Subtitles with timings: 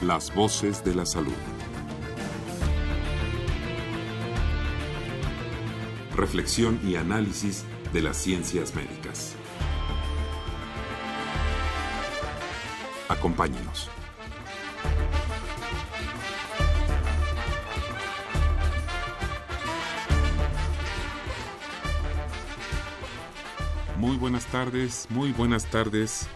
[0.00, 1.34] Las voces de la salud.
[6.16, 9.34] Reflexión y análisis de las ciencias médicas.
[13.10, 13.90] Acompáñenos.
[23.98, 26.26] Muy buenas tardes, muy buenas tardes.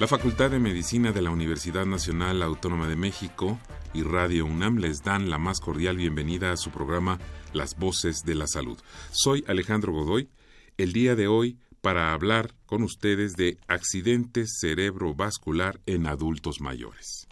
[0.00, 3.60] La Facultad de Medicina de la Universidad Nacional Autónoma de México
[3.92, 7.18] y Radio UNAM les dan la más cordial bienvenida a su programa
[7.52, 8.78] Las Voces de la Salud.
[9.10, 10.30] Soy Alejandro Godoy.
[10.78, 17.28] El día de hoy para hablar con ustedes de accidentes cerebrovascular en adultos mayores.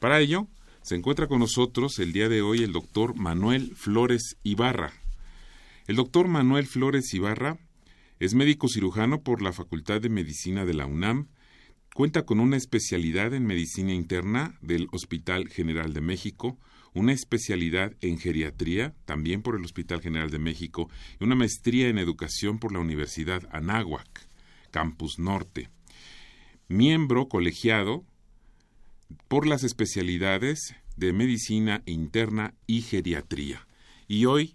[0.00, 0.48] Para ello,
[0.80, 4.94] se encuentra con nosotros el día de hoy el doctor Manuel Flores Ibarra.
[5.86, 7.58] El doctor Manuel Flores Ibarra
[8.18, 11.28] es médico cirujano por la Facultad de Medicina de la UNAM,
[11.98, 16.56] cuenta con una especialidad en medicina interna del Hospital General de México,
[16.94, 20.88] una especialidad en geriatría, también por el Hospital General de México,
[21.18, 24.28] y una maestría en educación por la Universidad Anáhuac,
[24.70, 25.70] Campus Norte.
[26.68, 28.04] Miembro colegiado
[29.26, 33.66] por las especialidades de medicina interna y geriatría.
[34.06, 34.54] Y hoy,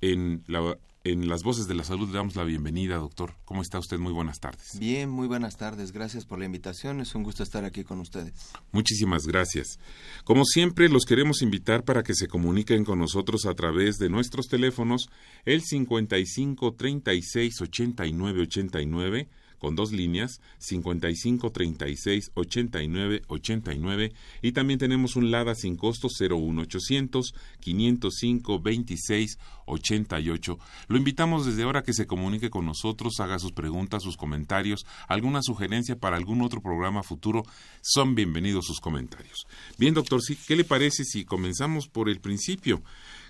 [0.00, 0.78] en la
[1.12, 3.34] en las voces de la salud le damos la bienvenida, doctor.
[3.44, 3.98] ¿Cómo está usted?
[3.98, 4.78] Muy buenas tardes.
[4.78, 5.92] Bien, muy buenas tardes.
[5.92, 7.00] Gracias por la invitación.
[7.00, 8.32] Es un gusto estar aquí con ustedes.
[8.72, 9.78] Muchísimas gracias.
[10.24, 14.48] Como siempre, los queremos invitar para que se comuniquen con nosotros a través de nuestros
[14.48, 15.08] teléfonos
[15.44, 19.28] el 55 36 89 89
[19.58, 24.12] con dos líneas 55 36 89 89
[24.42, 30.58] y también tenemos un LADA sin costo 01800 505 26 88.
[30.88, 34.86] Lo invitamos desde ahora a que se comunique con nosotros, haga sus preguntas, sus comentarios,
[35.08, 37.42] alguna sugerencia para algún otro programa futuro.
[37.82, 39.46] Son bienvenidos sus comentarios.
[39.78, 42.82] Bien, doctor, ¿qué le parece si comenzamos por el principio?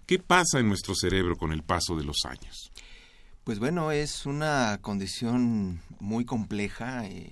[0.06, 2.70] ¿Qué pasa en nuestro cerebro con el paso de los años?
[3.46, 7.30] Pues bueno, es una condición muy compleja eh,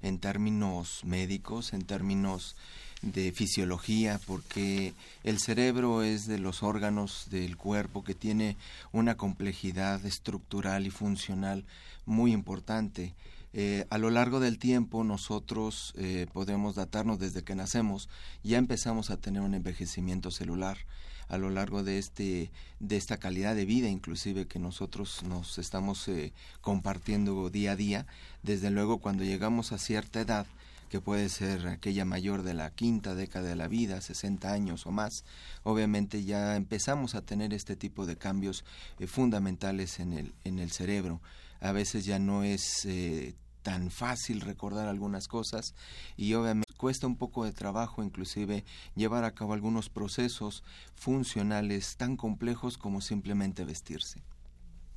[0.00, 2.54] en términos médicos, en términos
[3.02, 4.94] de fisiología, porque
[5.24, 8.56] el cerebro es de los órganos del cuerpo que tiene
[8.92, 11.64] una complejidad estructural y funcional
[12.04, 13.16] muy importante.
[13.52, 18.08] Eh, a lo largo del tiempo nosotros eh, podemos datarnos desde que nacemos,
[18.44, 20.78] ya empezamos a tener un envejecimiento celular
[21.28, 22.50] a lo largo de este
[22.80, 28.06] de esta calidad de vida inclusive que nosotros nos estamos eh, compartiendo día a día
[28.42, 30.46] desde luego cuando llegamos a cierta edad
[30.88, 34.92] que puede ser aquella mayor de la quinta década de la vida, 60 años o
[34.92, 35.24] más,
[35.62, 38.64] obviamente ya empezamos a tener este tipo de cambios
[38.98, 41.20] eh, fundamentales en el, en el cerebro.
[41.60, 43.34] A veces ya no es eh,
[43.66, 45.74] tan fácil recordar algunas cosas
[46.16, 50.62] y obviamente cuesta un poco de trabajo inclusive llevar a cabo algunos procesos
[50.94, 54.22] funcionales tan complejos como simplemente vestirse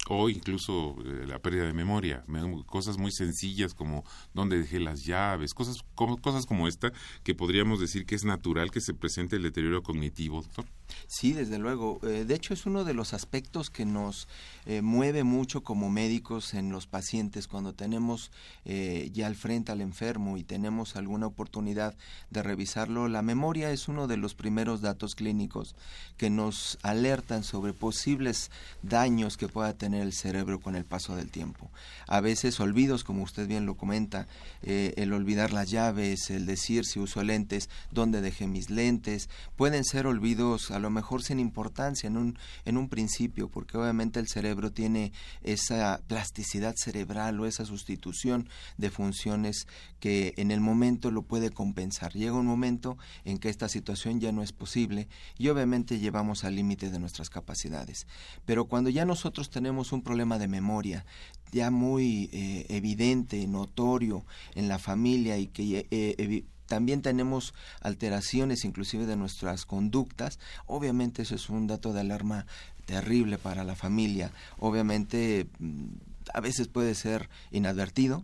[0.07, 2.23] o incluso eh, la pérdida de memoria,
[2.67, 4.03] cosas muy sencillas como
[4.35, 6.93] dónde dejé las llaves, cosas como, cosas como esta
[7.23, 10.65] que podríamos decir que es natural que se presente el deterioro cognitivo, doctor.
[11.07, 11.99] Sí, desde luego.
[12.03, 14.27] Eh, de hecho, es uno de los aspectos que nos
[14.65, 18.31] eh, mueve mucho como médicos en los pacientes cuando tenemos
[19.13, 21.95] ya al frente al enfermo y tenemos alguna oportunidad
[22.29, 23.07] de revisarlo.
[23.07, 25.75] La memoria es uno de los primeros datos clínicos
[26.17, 28.51] que nos alertan sobre posibles
[28.83, 31.69] daños que pueda tener el cerebro con el paso del tiempo.
[32.07, 34.27] A veces olvidos, como usted bien lo comenta,
[34.61, 39.83] eh, el olvidar las llaves, el decir si uso lentes, dónde dejé mis lentes, pueden
[39.83, 44.27] ser olvidos a lo mejor sin importancia en un, en un principio, porque obviamente el
[44.27, 45.11] cerebro tiene
[45.43, 49.67] esa plasticidad cerebral o esa sustitución de funciones
[49.99, 52.13] que en el momento lo puede compensar.
[52.13, 56.55] Llega un momento en que esta situación ya no es posible y obviamente llevamos al
[56.55, 58.07] límite de nuestras capacidades.
[58.45, 61.05] Pero cuando ya nosotros tenemos un problema de memoria
[61.51, 69.05] ya muy eh, evidente, notorio en la familia y que eh, también tenemos alteraciones inclusive
[69.05, 72.45] de nuestras conductas, obviamente eso es un dato de alarma
[72.85, 74.31] terrible para la familia.
[74.57, 75.87] Obviamente mm,
[76.33, 78.23] a veces puede ser inadvertido,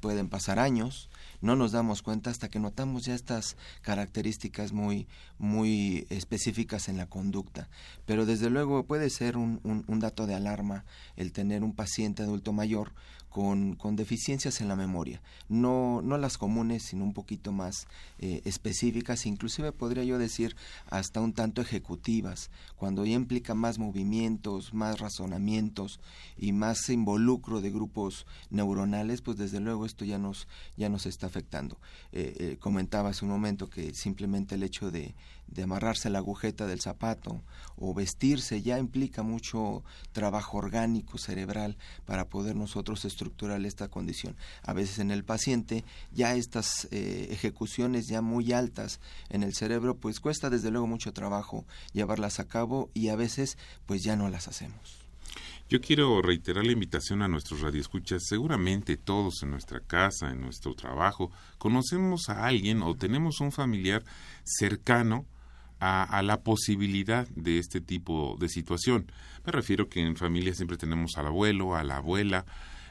[0.00, 1.10] pueden pasar años,
[1.42, 5.08] no nos damos cuenta hasta que notamos ya estas características muy,
[5.38, 7.68] muy específicas en la conducta.
[8.06, 10.84] Pero desde luego puede ser un, un dato de alarma
[11.16, 12.92] el tener un paciente adulto mayor
[13.30, 17.86] con, con, deficiencias en la memoria, no, no las comunes, sino un poquito más
[18.18, 20.56] eh, específicas, inclusive podría yo decir
[20.90, 26.00] hasta un tanto ejecutivas, cuando ya implica más movimientos, más razonamientos
[26.36, 31.26] y más involucro de grupos neuronales, pues desde luego esto ya nos, ya nos está
[31.26, 31.78] afectando.
[32.12, 35.14] Eh, eh, comentaba hace un momento que simplemente el hecho de,
[35.50, 37.42] de amarrarse la agujeta del zapato
[37.76, 39.82] o vestirse ya implica mucho
[40.12, 44.36] trabajo orgánico cerebral para poder nosotros estructurar esta condición.
[44.62, 49.96] A veces en el paciente ya estas eh, ejecuciones ya muy altas en el cerebro
[49.96, 54.28] pues cuesta desde luego mucho trabajo llevarlas a cabo y a veces pues ya no
[54.28, 55.00] las hacemos.
[55.70, 58.24] Yo quiero reiterar la invitación a nuestros radioescuchas.
[58.26, 64.02] Seguramente todos en nuestra casa, en nuestro trabajo, conocemos a alguien o tenemos un familiar
[64.42, 65.26] cercano
[65.80, 69.10] a, la posibilidad de este tipo de situación.
[69.44, 72.44] Me refiero que en familia siempre tenemos al abuelo, a la abuela,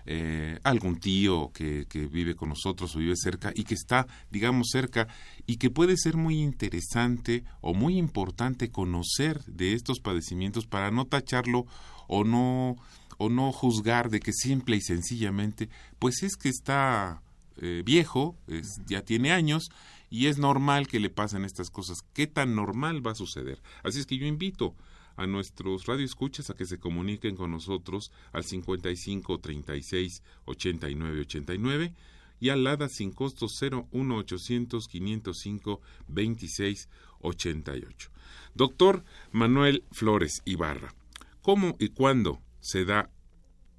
[0.05, 4.69] eh, algún tío que, que, vive con nosotros o vive cerca y que está, digamos,
[4.71, 5.07] cerca
[5.45, 11.05] y que puede ser muy interesante o muy importante conocer de estos padecimientos para no
[11.05, 11.67] tacharlo
[12.07, 12.77] o no
[13.19, 15.69] o no juzgar de que simple y sencillamente
[15.99, 17.21] pues es que está
[17.61, 19.69] eh, viejo, es, ya tiene años
[20.09, 22.03] y es normal que le pasen estas cosas.
[22.13, 23.61] ¿Qué tan normal va a suceder?
[23.83, 24.75] Así es que yo invito
[25.15, 31.93] a nuestros radioescuchas a que se comuniquen con nosotros al 55 36 89 89
[32.39, 36.89] y al LADA sin costo 01 800 505 26
[37.19, 38.11] 88.
[38.55, 40.93] Doctor Manuel Flores Ibarra,
[41.41, 43.09] ¿cómo y cuándo se da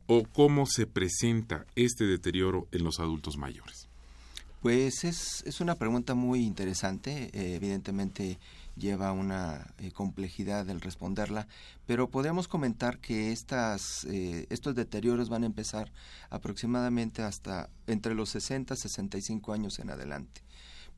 [0.07, 3.90] o cómo se presenta este deterioro en los adultos mayores?
[4.61, 8.39] Pues es, es una pregunta muy interesante, eh, evidentemente
[8.77, 11.47] lleva una eh, complejidad el responderla,
[11.87, 15.91] pero podemos comentar que estas, eh, estos deterioros van a empezar
[16.29, 20.43] aproximadamente hasta entre los 60 y 65 años en adelante.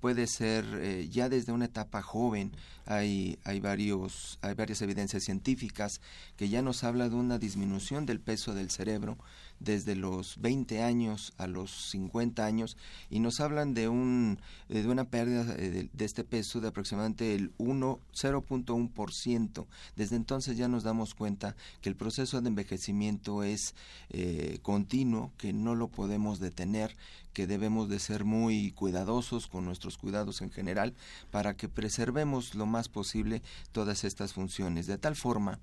[0.00, 2.50] Puede ser eh, ya desde una etapa joven
[2.86, 6.00] hay hay varios hay varias evidencias científicas
[6.36, 9.16] que ya nos habla de una disminución del peso del cerebro
[9.64, 12.76] desde los 20 años a los 50 años
[13.10, 14.38] y nos hablan de un
[14.68, 19.66] de una pérdida de, este peso de aproximadamente el 1 0.1%.
[19.96, 23.74] Desde entonces ya nos damos cuenta que el proceso de envejecimiento es
[24.10, 26.96] eh, continuo, que no lo podemos detener,
[27.32, 30.94] que debemos de ser muy cuidadosos con nuestros cuidados en general
[31.30, 33.42] para que preservemos lo más posible
[33.72, 35.58] todas estas funciones de tal forma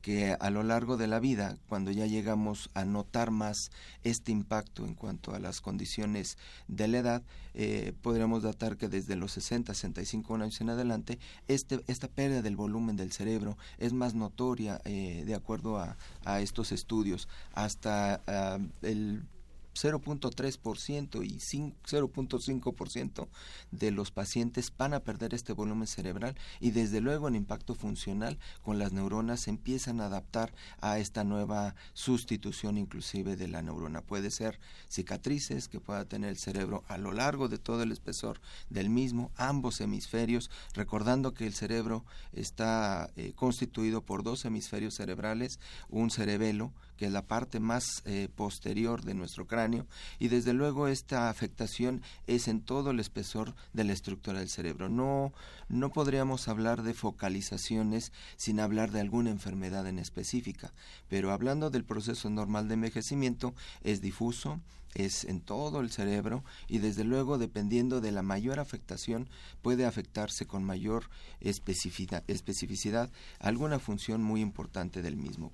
[0.00, 3.70] que a lo largo de la vida, cuando ya llegamos a notar más
[4.02, 6.38] este impacto en cuanto a las condiciones
[6.68, 7.22] de la edad,
[7.54, 11.18] eh, podríamos datar que desde los 60, 65 años en adelante,
[11.48, 15.96] este, esta pérdida del volumen del cerebro es más notoria eh, de acuerdo a,
[16.40, 17.28] estos estudios.
[17.52, 19.22] Hasta ah, el
[19.74, 23.28] 0.3% y 0.5%
[23.70, 28.38] de los pacientes van a perder este volumen cerebral y desde luego en impacto funcional
[28.62, 34.02] con las neuronas se empiezan a adaptar a esta nueva sustitución inclusive de la neurona.
[34.02, 34.58] Puede ser
[34.88, 39.30] cicatrices que pueda tener el cerebro a lo largo de todo el espesor del mismo,
[39.36, 46.72] ambos hemisferios, recordando que el cerebro está eh, constituido por dos hemisferios cerebrales, un cerebelo
[47.00, 49.86] que es la parte más eh, posterior de nuestro cráneo,
[50.18, 54.90] y desde luego esta afectación es en todo el espesor de la estructura del cerebro.
[54.90, 55.32] No,
[55.70, 60.74] no podríamos hablar de focalizaciones sin hablar de alguna enfermedad en específica,
[61.08, 64.60] pero hablando del proceso normal de envejecimiento, es difuso,
[64.92, 69.30] es en todo el cerebro y desde luego dependiendo de la mayor afectación
[69.62, 71.04] puede afectarse con mayor
[71.40, 75.50] especificidad, especificidad alguna función muy importante del mismo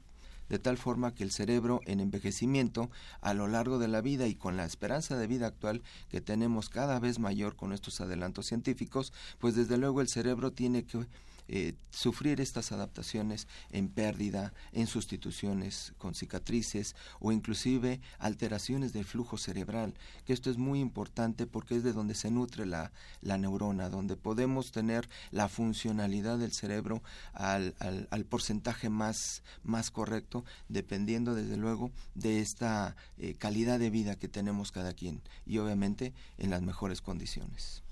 [0.48, 4.34] de tal forma que el cerebro en envejecimiento a lo largo de la vida y
[4.34, 9.12] con la esperanza de vida actual que tenemos cada vez mayor con estos adelantos científicos,
[9.38, 11.06] pues desde luego el cerebro tiene que
[11.48, 19.38] eh, sufrir estas adaptaciones en pérdida, en sustituciones con cicatrices o inclusive alteraciones del flujo
[19.38, 22.90] cerebral, que esto es muy importante porque es de donde se nutre la,
[23.22, 31.34] neurona, donde podemos tener la funcionalidad del cerebro al, al, porcentaje más, más correcto, dependiendo
[31.34, 36.50] desde luego de esta eh, calidad de vida que tenemos cada quien y obviamente en
[36.50, 37.85] las mejores condiciones.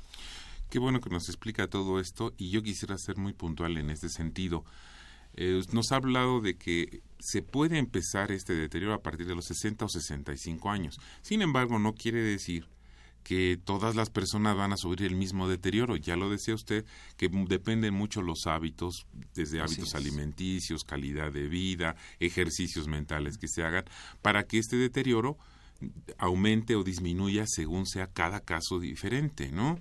[0.74, 4.08] Qué bueno que nos explica todo esto y yo quisiera ser muy puntual en este
[4.08, 4.64] sentido.
[5.34, 9.44] Eh, nos ha hablado de que se puede empezar este deterioro a partir de los
[9.44, 10.98] 60 o 65 años.
[11.22, 12.66] Sin embargo, no quiere decir
[13.22, 15.94] que todas las personas van a sufrir el mismo deterioro.
[15.94, 16.84] Ya lo decía usted,
[17.16, 23.62] que dependen mucho los hábitos, desde hábitos alimenticios, calidad de vida, ejercicios mentales que se
[23.62, 23.84] hagan,
[24.22, 25.38] para que este deterioro
[26.18, 29.78] aumente o disminuya según sea cada caso diferente, ¿no?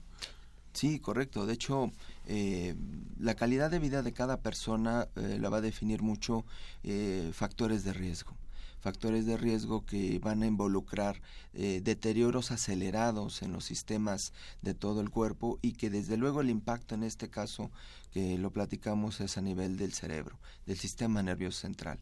[0.74, 1.46] Sí, correcto.
[1.46, 1.92] De hecho,
[2.26, 2.76] eh,
[3.20, 6.46] la calidad de vida de cada persona eh, la va a definir mucho
[6.84, 8.36] eh, factores de riesgo
[8.84, 11.22] factores de riesgo que van a involucrar
[11.54, 16.50] eh, deterioros acelerados en los sistemas de todo el cuerpo y que desde luego el
[16.50, 17.72] impacto en este caso
[18.12, 21.98] que lo platicamos es a nivel del cerebro, del sistema nervioso central.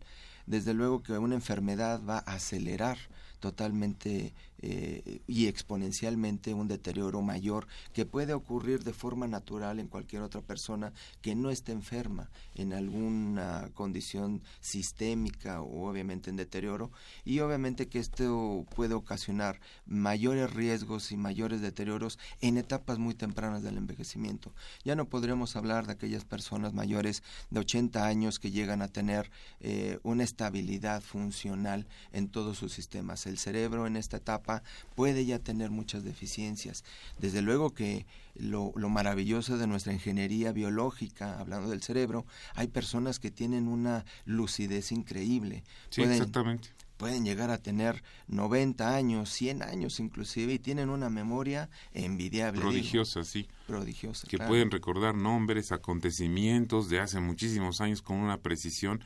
[0.48, 2.98] Desde luego que una enfermedad va a acelerar
[3.40, 10.22] totalmente eh, y exponencialmente un deterioro mayor que puede ocurrir de forma natural en cualquier
[10.22, 16.92] otra persona que no esté enferma en alguna condición sistémica o obviamente en deterioro
[17.26, 23.64] y obviamente que esto puede ocasionar mayores riesgos y mayores deterioros en etapas muy tempranas
[23.64, 24.54] del envejecimiento.
[24.84, 29.32] Ya no podremos hablar de aquellas personas mayores de 80 años que llegan a tener
[29.60, 33.26] eh, una estabilidad funcional en todos sus sistemas.
[33.26, 34.51] El cerebro en esta etapa
[34.96, 36.84] puede ya tener muchas deficiencias.
[37.20, 38.06] Desde luego que
[38.36, 44.92] lo, maravilloso de nuestra ingeniería biológica, hablando del cerebro, hay personas que tienen una lucidez
[44.92, 45.64] increíble.
[45.90, 46.70] Sí, exactamente
[47.02, 52.62] pueden llegar a tener 90 años, 100 años inclusive, y tienen una memoria envidiable.
[52.62, 53.48] Prodigiosa, sí.
[53.66, 54.28] Prodigiosa.
[54.28, 59.04] Que pueden recordar nombres, acontecimientos de hace muchísimos años con una precisión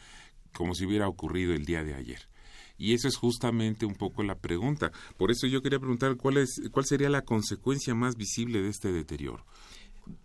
[0.51, 2.27] como si hubiera ocurrido el día de ayer.
[2.77, 4.91] Y eso es justamente un poco la pregunta.
[5.17, 8.91] Por eso yo quería preguntar cuál, es, cuál sería la consecuencia más visible de este
[8.91, 9.45] deterioro.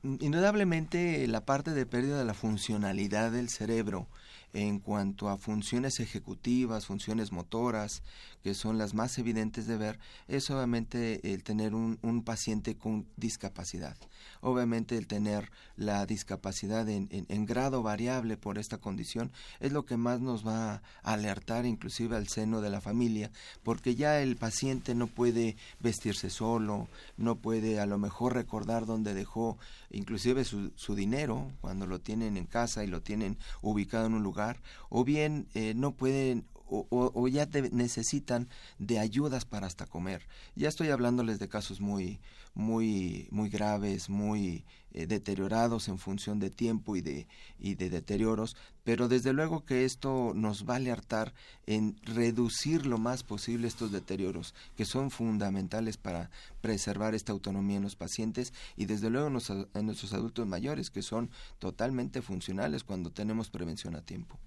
[0.03, 4.09] Indudablemente la parte de pérdida de la funcionalidad del cerebro
[4.53, 8.03] en cuanto a funciones ejecutivas, funciones motoras,
[8.43, 13.07] que son las más evidentes de ver, es obviamente el tener un, un paciente con
[13.17, 13.97] discapacidad.
[14.41, 19.97] Obviamente el tener la discapacidad en, en, grado variable por esta condición es lo que
[19.97, 23.31] más nos va a alertar inclusive al seno de la familia,
[23.63, 29.15] porque ya el paciente no puede vestirse solo, no puede a lo mejor recordar dónde
[29.15, 29.59] dejó
[29.91, 34.23] inclusive su, su dinero cuando lo tienen en casa y lo tienen ubicado en un
[34.23, 38.49] lugar, o bien eh, no pueden o, ya necesitan
[38.79, 40.27] de ayudas para hasta comer.
[40.55, 42.21] Ya estoy hablándoles de casos muy,
[42.55, 48.57] muy, muy graves, muy eh, deteriorados en función de tiempo y de, y de deterioros,
[48.85, 51.35] pero desde luego que esto nos va a alertar
[51.67, 57.83] en reducir lo más posible estos deterioros, que son fundamentales para preservar esta autonomía en
[57.83, 63.51] los pacientes y desde luego en nuestros adultos mayores, que son totalmente funcionales cuando tenemos
[63.51, 64.39] prevención a tiempo.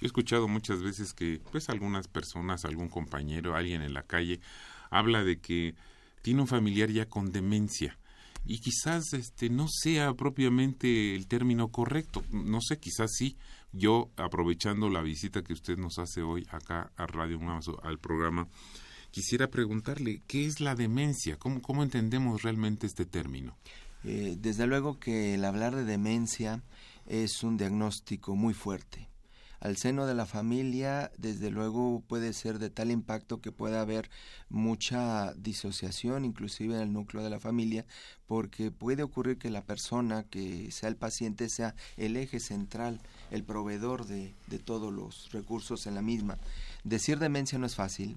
[0.00, 4.40] Yo he escuchado muchas veces que, pues, algunas personas, algún compañero, alguien en la calle,
[4.90, 5.74] habla de que
[6.22, 7.98] tiene un familiar ya con demencia
[8.46, 13.36] y quizás este no sea propiamente el término correcto, no sé, quizás sí.
[13.72, 18.48] Yo aprovechando la visita que usted nos hace hoy acá a Radio Mazo, al programa,
[19.10, 23.56] quisiera preguntarle qué es la demencia, cómo, cómo entendemos realmente este término.
[24.04, 26.62] Eh, desde luego que el hablar de demencia
[27.06, 29.08] es un diagnóstico muy fuerte
[29.60, 34.10] al seno de la familia, desde luego puede ser de tal impacto que pueda haber
[34.48, 37.84] mucha disociación, inclusive en el núcleo de la familia,
[38.26, 43.00] porque puede ocurrir que la persona que sea el paciente sea el eje central,
[43.30, 46.38] el proveedor de, de todos los recursos en la misma.
[46.84, 48.16] Decir demencia no es fácil,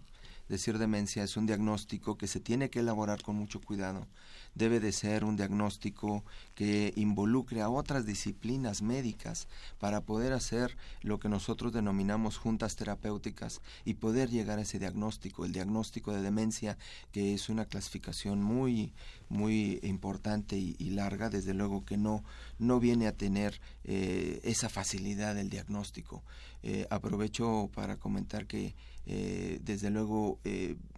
[0.49, 4.07] decir demencia es un diagnóstico que se tiene que elaborar con mucho cuidado
[4.55, 6.23] debe de ser un diagnóstico
[6.55, 9.47] que involucre a otras disciplinas médicas
[9.79, 15.45] para poder hacer lo que nosotros denominamos juntas terapéuticas y poder llegar a ese diagnóstico,
[15.45, 16.77] el diagnóstico de demencia,
[17.11, 18.93] que es una clasificación muy,
[19.29, 22.23] muy importante y, larga, desde luego que no,
[22.59, 26.23] no viene a tener eh, esa facilidad del diagnóstico.
[26.63, 28.75] Eh, aprovecho para comentar que
[29.11, 30.39] eh, desde luego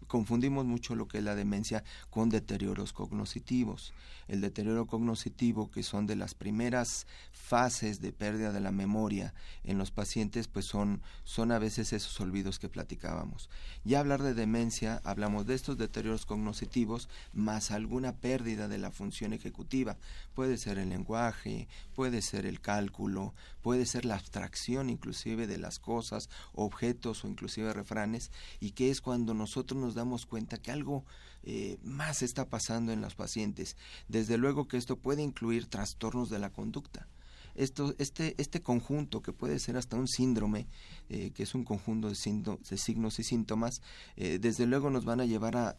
[0.07, 3.93] confundimos mucho lo que es la demencia con deterioros cognitivos.
[4.27, 9.33] El deterioro cognitivo, que son de las primeras fases de pérdida de la memoria
[9.63, 13.49] en los pacientes, pues son, son a veces esos olvidos que platicábamos.
[13.83, 19.33] Ya hablar de demencia, hablamos de estos deterioros cognitivos más alguna pérdida de la función
[19.33, 19.97] ejecutiva.
[20.33, 25.79] Puede ser el lenguaje, puede ser el cálculo, puede ser la abstracción inclusive de las
[25.79, 31.05] cosas, objetos o inclusive refranes, y que es cuando nosotros nos damos cuenta que algo
[31.43, 33.75] eh, más está pasando en los pacientes.
[34.07, 37.07] Desde luego que esto puede incluir trastornos de la conducta.
[37.55, 40.67] Esto, este, este conjunto, que puede ser hasta un síndrome,
[41.09, 43.81] eh, que es un conjunto de, signos y síntomas,
[44.15, 45.77] eh, desde luego nos van a llevar a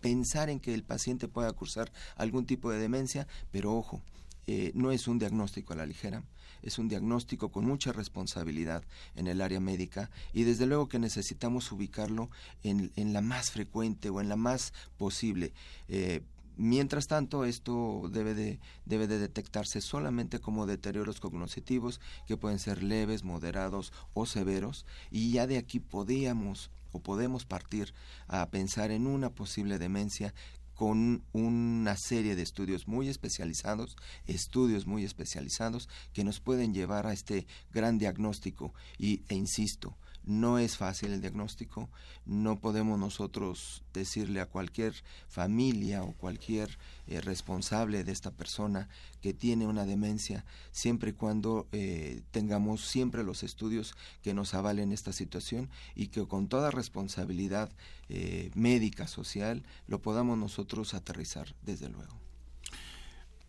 [0.00, 4.02] pensar en que el paciente pueda cursar algún tipo de demencia, pero ojo,
[4.46, 6.24] eh, no es un diagnóstico a la ligera,
[6.62, 11.70] es un diagnóstico con mucha responsabilidad en el área médica y desde luego que necesitamos
[11.72, 12.30] ubicarlo
[12.62, 15.52] en, la más frecuente o en la más posible.
[15.88, 16.22] Eh,
[16.62, 22.82] Mientras tanto, esto debe de, debe de detectarse solamente como deterioros cognitivos que pueden ser
[22.82, 27.94] leves, moderados o severos y ya de aquí podíamos o podemos partir
[28.28, 30.34] a pensar en una posible demencia
[30.80, 33.96] con una serie de estudios muy especializados,
[34.26, 38.72] estudios muy especializados que nos pueden llevar a este gran diagnóstico.
[38.96, 39.98] Y, e insisto,
[40.30, 41.90] no es fácil el diagnóstico,
[42.24, 44.94] no podemos nosotros decirle a cualquier
[45.28, 48.88] familia o cualquier eh, responsable de esta persona
[49.20, 54.92] que tiene una demencia, siempre y cuando eh, tengamos siempre los estudios que nos avalen
[54.92, 57.72] esta situación y que con toda responsabilidad
[58.08, 62.14] eh, médica, social, lo podamos nosotros aterrizar, desde luego.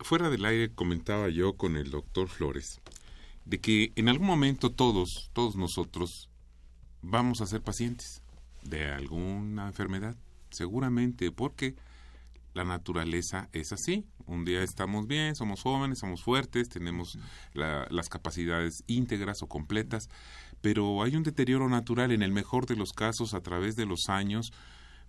[0.00, 2.80] Fuera del aire comentaba yo con el doctor Flores
[3.44, 6.28] de que en algún momento todos, todos nosotros,
[7.02, 8.22] vamos a ser pacientes
[8.62, 10.16] de alguna enfermedad,
[10.50, 11.74] seguramente porque
[12.54, 14.06] la naturaleza es así.
[14.26, 17.18] Un día estamos bien, somos jóvenes, somos fuertes, tenemos
[17.54, 20.08] las capacidades íntegras o completas,
[20.60, 24.08] pero hay un deterioro natural, en el mejor de los casos, a través de los
[24.08, 24.52] años,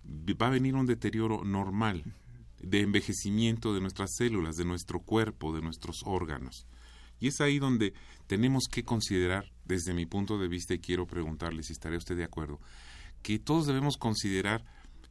[0.04, 2.02] va a venir un deterioro normal
[2.60, 6.66] de envejecimiento de nuestras células, de nuestro cuerpo, de nuestros órganos.
[7.20, 7.94] Y es ahí donde
[8.26, 12.24] tenemos que considerar, desde mi punto de vista, y quiero preguntarle si estaría usted de
[12.24, 12.60] acuerdo,
[13.22, 14.64] que todos debemos considerar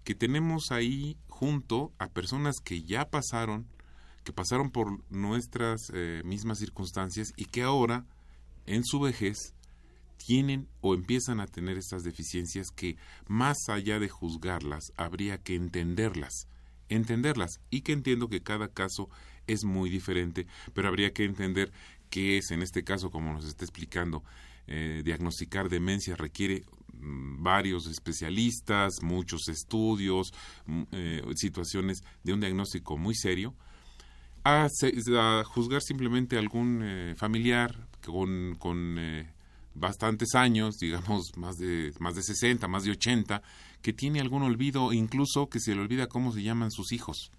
[0.04, 3.68] que tenemos ahí junto a personas que ya pasaron,
[4.24, 8.06] que pasaron por nuestras eh, mismas circunstancias y que ahora,
[8.66, 9.54] en su vejez,
[10.18, 16.48] tienen o empiezan a tener estas deficiencias que, más allá de juzgarlas, habría que entenderlas,
[16.90, 19.10] entenderlas, y que entiendo que cada caso
[19.48, 21.72] es muy diferente, pero habría que entender
[22.10, 24.24] que es, en este caso, como nos está explicando,
[24.68, 26.64] eh, diagnosticar demencia requiere
[26.94, 30.34] mm, varios especialistas, muchos estudios,
[30.66, 33.54] mm, eh, situaciones de un diagnóstico muy serio,
[34.46, 34.68] a,
[35.46, 38.98] juzgar simplemente algún eh, familiar con, con
[39.74, 43.42] bastantes años, digamos más de, más de 60, más de 80,
[43.82, 47.32] que tiene algún olvido, incluso que se le olvida cómo se llaman sus hijos.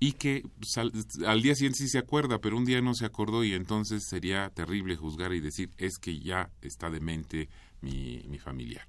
[0.00, 0.42] Y que
[0.76, 4.50] al, día siguiente sí se acuerda, pero un día no se acordó y entonces sería
[4.50, 7.48] terrible juzgar y decir es que ya está demente
[7.80, 8.86] mi, mi familiar.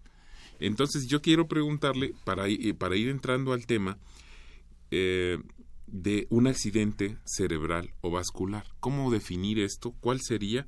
[0.59, 3.97] Entonces yo quiero preguntarle, para, eh, para ir entrando al tema,
[4.91, 5.37] eh,
[5.87, 8.65] de un accidente cerebral o vascular.
[8.79, 9.91] ¿Cómo definir esto?
[9.99, 10.67] ¿Cuál sería?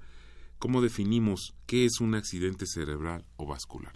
[0.59, 3.93] ¿Cómo definimos qué es un accidente cerebral o vascular?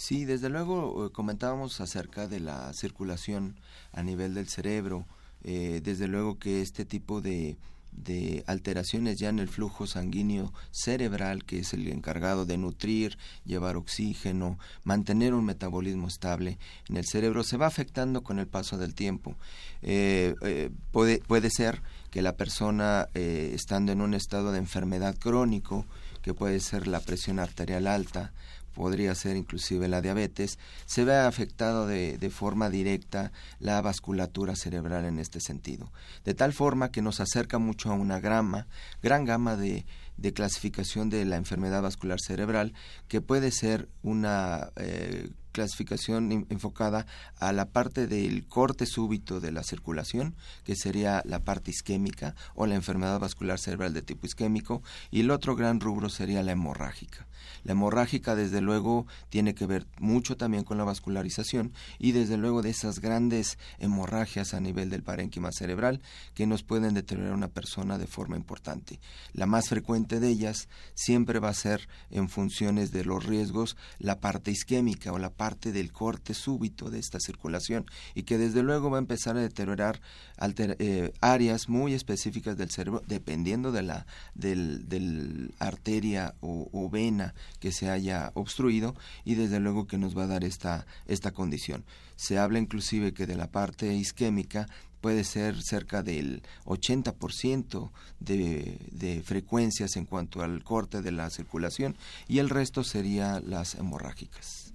[0.00, 3.56] Sí, desde luego eh, comentábamos acerca de la circulación
[3.90, 5.06] a nivel del cerebro,
[5.42, 7.56] eh, desde luego que este tipo de,
[7.90, 13.76] de alteraciones ya en el flujo sanguíneo cerebral, que es el encargado de nutrir, llevar
[13.76, 16.58] oxígeno, mantener un metabolismo estable
[16.88, 19.34] en el cerebro, se va afectando con el paso del tiempo.
[19.82, 21.82] Eh, eh, puede, puede ser
[22.12, 25.86] que la persona, estando en un estado de enfermedad crónico,
[26.22, 28.32] que puede ser la presión arterial alta,
[28.78, 35.04] podría ser inclusive la diabetes, se ve afectado de, de, forma directa la vasculatura cerebral
[35.04, 35.92] en este sentido.
[36.24, 38.68] De tal forma que nos acerca mucho a una grama,
[39.02, 39.84] gran gama de,
[40.16, 42.72] de clasificación de la enfermedad vascular cerebral,
[43.08, 47.06] que puede ser una eh, clasificación enfocada
[47.38, 52.66] a la parte del corte súbito de la circulación, que sería la parte isquémica o
[52.66, 57.26] la enfermedad vascular cerebral de tipo isquémico, y el otro gran rubro sería la hemorrágica.
[57.64, 62.62] La hemorrágica, desde luego, tiene que ver mucho también con la vascularización y desde luego
[62.62, 66.00] de esas grandes hemorragias a nivel del parénquima cerebral
[66.34, 69.00] que nos pueden deteriorar a una persona de forma importante.
[69.32, 74.20] La más frecuente de ellas siempre va a ser en funciones de los riesgos la
[74.20, 78.90] parte isquémica o la parte del corte súbito de esta circulación y que desde luego
[78.90, 80.02] va a empezar a deteriorar
[80.40, 87.88] eh, áreas muy específicas del cerebro dependiendo de la del, arteria o vena que se
[87.88, 91.84] haya obstruido y desde luego que nos va a dar esta, esta condición.
[92.16, 94.66] Se habla inclusive que de la parte isquémica
[95.00, 101.96] puede ser cerca del 80% de, de frecuencias en cuanto al corte de la circulación
[102.26, 104.67] y el resto sería las hemorrágicas.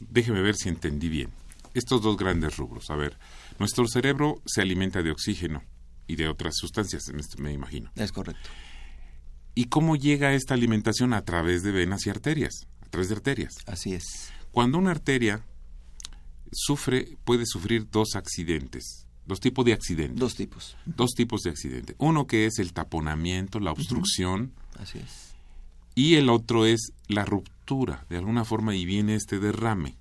[0.00, 1.30] Déjeme ver si entendí bien.
[1.74, 2.90] Estos dos grandes rubros.
[2.90, 3.18] A ver,
[3.58, 5.62] nuestro cerebro se alimenta de oxígeno
[6.06, 7.04] y de otras sustancias,
[7.38, 7.90] me imagino.
[7.94, 8.48] Es correcto.
[9.54, 11.12] ¿Y cómo llega esta alimentación?
[11.12, 13.54] A través de venas y arterias, a través de arterias.
[13.66, 14.30] Así es.
[14.52, 15.44] Cuando una arteria
[16.52, 19.06] sufre, puede sufrir dos accidentes.
[19.26, 20.18] Dos tipos de accidentes.
[20.18, 20.76] Dos tipos.
[20.86, 21.94] Dos tipos de accidente.
[21.98, 24.52] Uno que es el taponamiento, la obstrucción.
[24.78, 25.34] Así es.
[25.94, 27.57] Y el otro es la ruptura,
[28.08, 29.96] de alguna forma, y viene este derrame.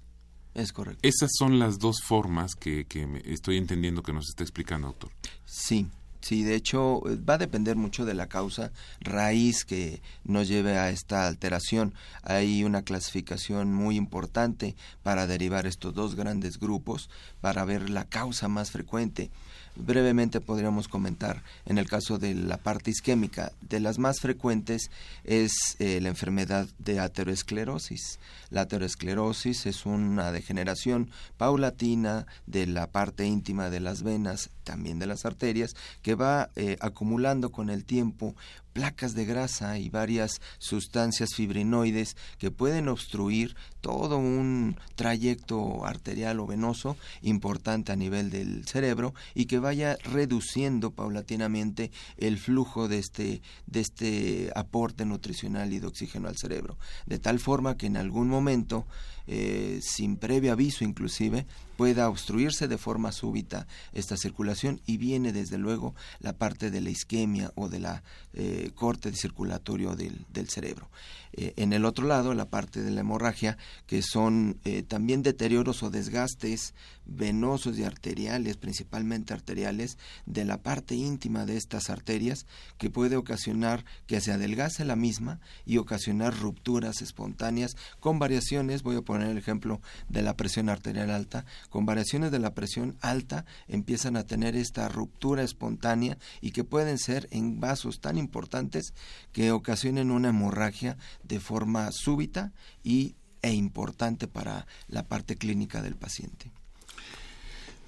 [0.54, 1.00] Es correcto.
[1.04, 5.12] Esas son las dos formas que, que estoy entendiendo que nos está explicando, doctor.
[5.46, 5.88] Sí,
[6.28, 10.90] Sí, de hecho va a depender mucho de la causa raíz que nos lleve a
[10.90, 11.94] esta alteración.
[12.24, 18.48] Hay una clasificación muy importante para derivar estos dos grandes grupos, para ver la causa
[18.48, 19.32] más frecuente.
[19.80, 24.90] Brevemente podríamos comentar en el caso de la parte isquémica, de las más frecuentes
[25.24, 28.20] es eh, la enfermedad de aterosclerosis.
[28.50, 35.06] La aterosclerosis es una degeneración paulatina de la parte íntima de las venas, también de
[35.06, 38.36] las arterias, que va eh, acumulando con el tiempo
[38.78, 46.46] placas de grasa y varias sustancias fibrinoides que pueden obstruir todo un trayecto arterial o
[46.46, 53.42] venoso importante a nivel del cerebro y que vaya reduciendo paulatinamente el flujo de este,
[53.66, 58.28] de este aporte nutricional y de oxígeno al cerebro, de tal forma que en algún
[58.28, 58.86] momento
[59.28, 65.58] eh, sin previo aviso inclusive, pueda obstruirse de forma súbita esta circulación y viene desde
[65.58, 70.90] luego la parte de la isquemia o de la eh, corte circulatorio del, del cerebro.
[71.34, 75.84] Eh, en el otro lado, la parte de la hemorragia, que son eh, también deterioros
[75.84, 76.74] o desgastes
[77.06, 82.46] venosos y arteriales, principalmente arteriales, de la parte íntima de estas arterias,
[82.78, 88.98] que puede ocasionar que se adelgace la misma y ocasionar rupturas espontáneas con variaciones, voy
[88.98, 93.46] a poner el ejemplo de la presión arterial alta, con variaciones de la presión alta
[93.68, 98.94] empiezan a tener esta ruptura espontánea y que pueden ser en vasos tan importantes
[99.32, 105.96] que ocasionen una hemorragia de forma súbita y, e importante para la parte clínica del
[105.96, 106.52] paciente.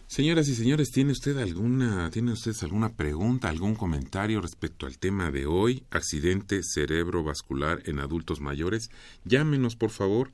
[0.08, 5.30] Señoras y señores, ¿tiene usted alguna, tiene ustedes alguna pregunta, algún comentario respecto al tema
[5.30, 8.89] de hoy, accidente cerebrovascular en adultos mayores?
[9.23, 10.32] Llámenos, por favor.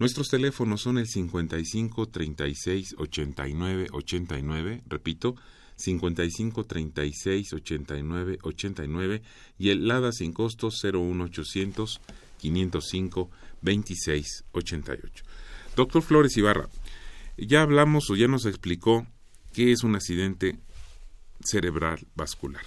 [0.00, 5.36] Nuestros teléfonos son el 55 36 89 89, repito,
[5.76, 9.22] 55 36 89 89
[9.56, 12.00] y el LADA sin costo 01800
[12.42, 13.30] 505
[13.62, 15.24] 26 88.
[15.76, 16.68] Doctor Flores Ibarra,
[17.36, 19.06] ya hablamos o ya nos explicó
[19.52, 20.58] qué es un accidente
[21.40, 22.64] cerebral vascular.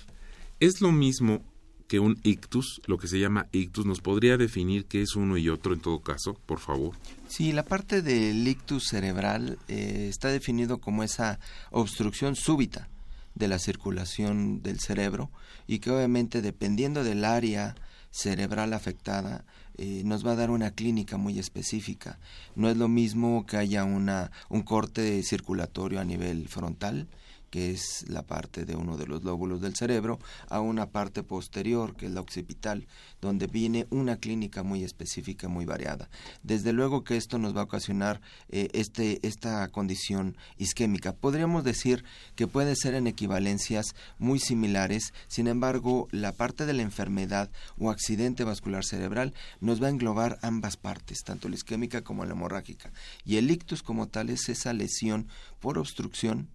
[0.60, 1.44] Es lo mismo
[1.88, 5.50] que un ictus, lo que se llama ictus, ¿nos podría definir qué es uno y
[5.50, 6.96] otro en todo caso, por favor?
[7.28, 12.90] Sí, la parte del ictus cerebral eh, está definido como esa obstrucción súbita
[13.36, 15.30] de la circulación del cerebro
[15.68, 17.76] y que obviamente dependiendo del área
[18.16, 19.44] cerebral afectada
[19.78, 22.18] eh, nos va a dar una clínica muy específica.
[22.56, 27.10] No es lo mismo que haya una, un corte circulatorio a nivel frontal
[27.50, 31.96] que es la parte de uno de los lóbulos del cerebro, a una parte posterior,
[31.96, 32.88] que es la occipital,
[33.22, 36.10] donde viene una clínica muy específica, muy variada.
[36.44, 41.14] Desde luego que esto nos va a ocasionar eh, este, esta condición isquémica.
[41.14, 42.04] Podríamos decir
[42.36, 47.90] que puede ser en equivalencias muy similares, sin embargo, la parte de la enfermedad o
[47.90, 52.92] accidente vascular cerebral nos va a englobar ambas partes, tanto la isquémica como la hemorrágica.
[53.24, 55.28] Y el ictus como tal es esa lesión
[55.60, 56.50] por obstrucción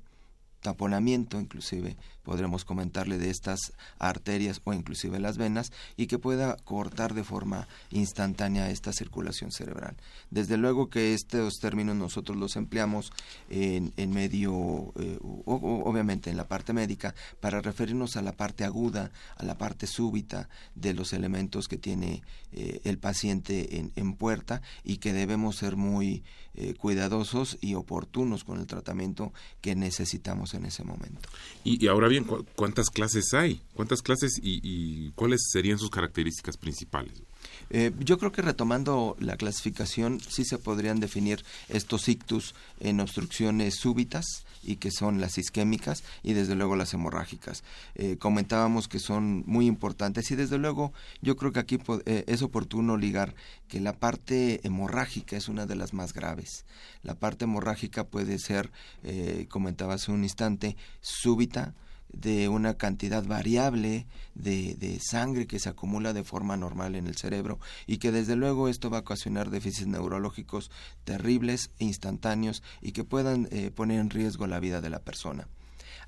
[0.60, 7.14] taponamiento inclusive podremos comentarle de estas arterias o inclusive las venas y que pueda cortar
[7.14, 9.96] de forma instantánea esta circulación cerebral.
[10.30, 13.12] Desde luego que estos términos nosotros los empleamos
[13.48, 19.10] en, en medio, eh, obviamente en la parte médica, para referirnos a la parte aguda,
[19.36, 24.60] a la parte súbita de los elementos que tiene eh, el paciente en, en, puerta
[24.84, 30.64] y que debemos ser muy eh, cuidadosos y oportunos con el tratamiento que necesitamos en
[30.64, 31.28] ese momento.
[31.62, 33.60] Y ahora bien, ¿cuántas clases hay?
[33.74, 37.22] ¿Cuántas clases y, cuáles serían sus características principales?
[37.70, 43.76] Eh, yo creo que retomando la clasificación, sí se podrían definir estos ictus en obstrucciones
[43.76, 47.62] súbitas y que son las isquémicas y desde luego las hemorrágicas.
[47.94, 50.92] Eh, comentábamos que son muy importantes y desde luego
[51.22, 53.34] yo creo que aquí eh, es oportuno ligar
[53.68, 56.64] que la parte hemorrágica es una de las más graves.
[57.02, 58.70] La parte hemorrágica puede ser,
[59.48, 61.74] comentaba un instante, súbita,
[62.12, 67.16] de una cantidad variable de, de, sangre que se acumula de forma normal en el
[67.16, 70.70] cerebro y que desde luego esto va a ocasionar déficits neurológicos
[71.04, 75.48] terribles e instantáneos y que puedan eh, poner en riesgo la vida de la persona.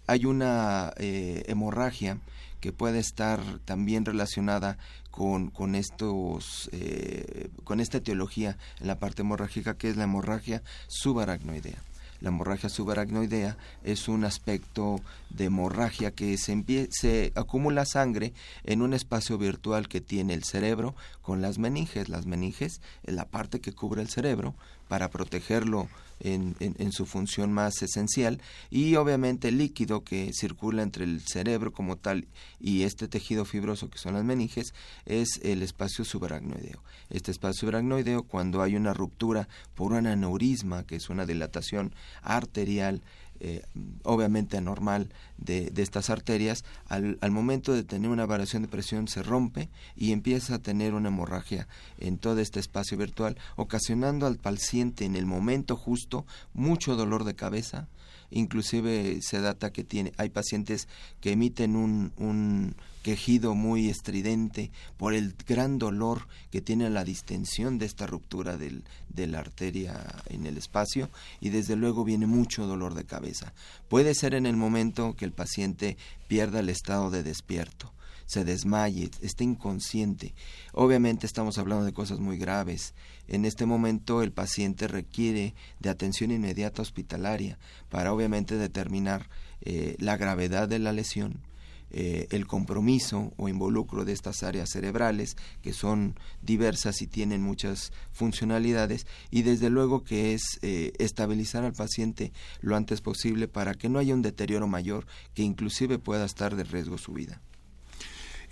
[0.07, 2.19] Hay una eh, hemorragia
[2.61, 4.79] que puede estar también relacionada
[5.11, 10.63] con, con estos eh, con esta etiología en la parte hemorrágica que es la hemorragia
[10.87, 11.83] subaracnoidea
[12.23, 18.33] La hemorragia subaracnoidea es un aspecto de hemorragia que se, se acumula sangre
[18.63, 22.09] en un espacio virtual que tiene el cerebro con las meninges.
[22.09, 24.55] Las meninges es la parte que cubre el cerebro
[24.87, 25.89] para protegerlo
[26.23, 31.73] en, en, su función más esencial y obviamente el líquido que circula entre el cerebro
[31.73, 32.27] como tal
[32.61, 34.73] y este tejido fibroso que son las meninges
[35.05, 36.83] es el espacio subaracnoideo.
[37.11, 43.03] Este espacio subaracnoideo cuando hay una ruptura por un aneurisma que es una dilatación arterial
[43.45, 43.65] eh,
[44.05, 49.21] obviamente anormal de, estas arterias, al, al, momento de tener una variación de presión se
[49.25, 51.67] rompe y empieza a tener una hemorragia
[51.99, 56.25] en todo este espacio virtual, ocasionando al paciente en el momento justo
[56.55, 57.89] mucho dolor de cabeza,
[58.33, 60.89] inclusive se data que tiene hay pacientes
[61.21, 67.79] que emiten un, un quejido muy estridente por el gran dolor que tiene la distensión
[67.79, 72.67] de esta ruptura del, de la arteria en el espacio y desde luego viene mucho
[72.67, 73.53] dolor de cabeza.
[73.89, 75.97] Puede ser en el momento que el paciente
[76.29, 77.93] pierda el estado de despierto
[78.33, 80.35] se desmaye, esté inconsciente.
[80.73, 82.95] Obviamente estamos hablando de cosas muy graves.
[83.29, 87.59] En este momento el paciente requiere de atención inmediata hospitalaria
[87.91, 89.29] para obviamente determinar
[89.61, 91.43] eh, la gravedad de la lesión,
[91.91, 97.93] eh, el compromiso o involucro de estas áreas cerebrales que son diversas y tienen muchas
[98.13, 103.91] funcionalidades y desde luego que es eh, estabilizar al paciente lo antes posible para que
[103.91, 107.43] no haya un deterioro mayor que inclusive pueda estar de riesgo su vida.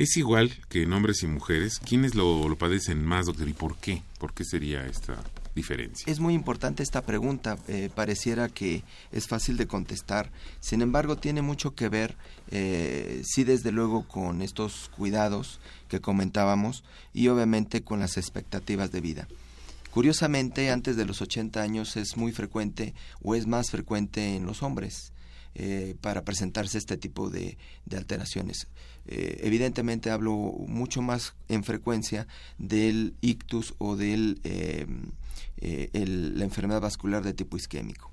[0.01, 1.79] ¿Es igual que en hombres y mujeres?
[1.79, 4.03] ¿Quiénes lo, padecen más, doctor, y por qué?
[4.19, 5.23] ¿Por qué sería esta
[5.55, 6.11] diferencia?
[6.11, 7.59] Es muy importante esta pregunta.
[7.69, 8.83] Eh, pareciera que
[9.13, 10.33] es fácil de contestar.
[10.59, 12.17] Sin embargo, tiene mucho que ver,
[12.51, 16.83] eh, sí, desde luego, con estos cuidados que comentábamos
[17.13, 19.29] y obviamente con las expectativas de vida.
[19.91, 24.63] Curiosamente, antes de los 80 años es muy frecuente o es más frecuente en los
[24.63, 25.13] hombres.
[25.57, 27.59] Eh, para presentarse este tipo de,
[27.91, 28.69] alteraciones.
[29.07, 30.33] Eh, evidentemente hablo
[30.69, 34.87] mucho más en frecuencia del ictus o de eh,
[36.07, 38.13] la enfermedad vascular de tipo isquémico.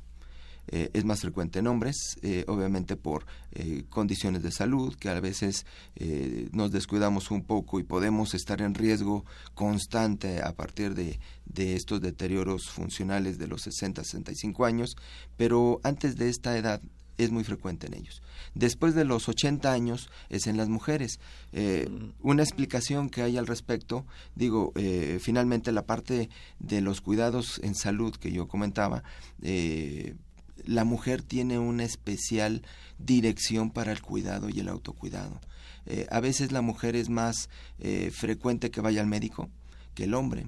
[0.67, 3.25] es más frecuente en hombres, obviamente por
[3.89, 5.65] condiciones de salud, que a veces
[6.51, 9.23] nos descuidamos un poco y podemos estar en riesgo
[9.53, 11.19] constante a partir de,
[11.55, 14.97] estos deterioros funcionales de los 60-65 años,
[15.37, 16.81] pero antes de esta edad
[17.17, 18.21] es muy frecuente en ellos.
[18.53, 21.19] Después de los 80 años es en las mujeres.
[21.51, 21.89] Eh,
[22.21, 27.75] una explicación que hay al respecto, digo, eh, finalmente la parte de los cuidados en
[27.75, 29.03] salud que yo comentaba,
[29.41, 30.15] eh,
[30.65, 32.63] la mujer tiene una especial
[32.97, 35.39] dirección para el cuidado y el autocuidado.
[36.11, 37.49] a veces la mujer es más
[38.11, 39.49] frecuente que vaya al médico
[39.93, 40.47] que el hombre.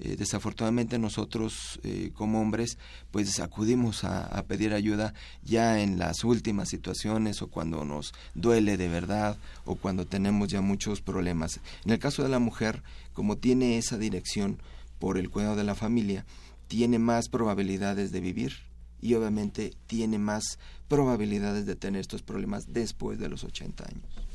[0.00, 2.78] Eh, desafortunadamente nosotros eh, como hombres
[3.10, 8.88] pues acudimos a, pedir ayuda ya en las últimas situaciones o cuando nos duele de
[8.88, 11.60] verdad o cuando tenemos ya muchos problemas.
[11.84, 12.82] En el caso de la mujer,
[13.12, 14.58] como tiene esa dirección
[15.00, 16.24] por el cuidado de la familia,
[16.68, 18.52] tiene más probabilidades de vivir
[19.00, 24.27] y obviamente tiene más probabilidades de tener estos problemas después de los 80 años.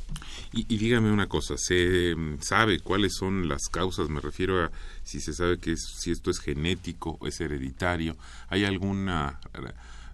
[0.51, 4.09] Y, dígame una cosa, ¿se mm, sabe cuáles son las causas?
[4.09, 4.71] Me refiero a
[5.03, 8.15] si se sabe que si esto es genético, es hereditario.
[8.49, 9.39] ¿Hay alguna